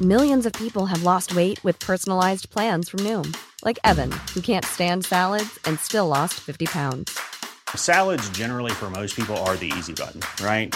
[0.02, 3.34] Millions of people have lost weight with personalized plans from Noom,
[3.66, 7.12] like Evan, who can't stand salads and still lost 50 pounds.
[7.76, 10.76] Salads, generally, for most people, are the easy button, right?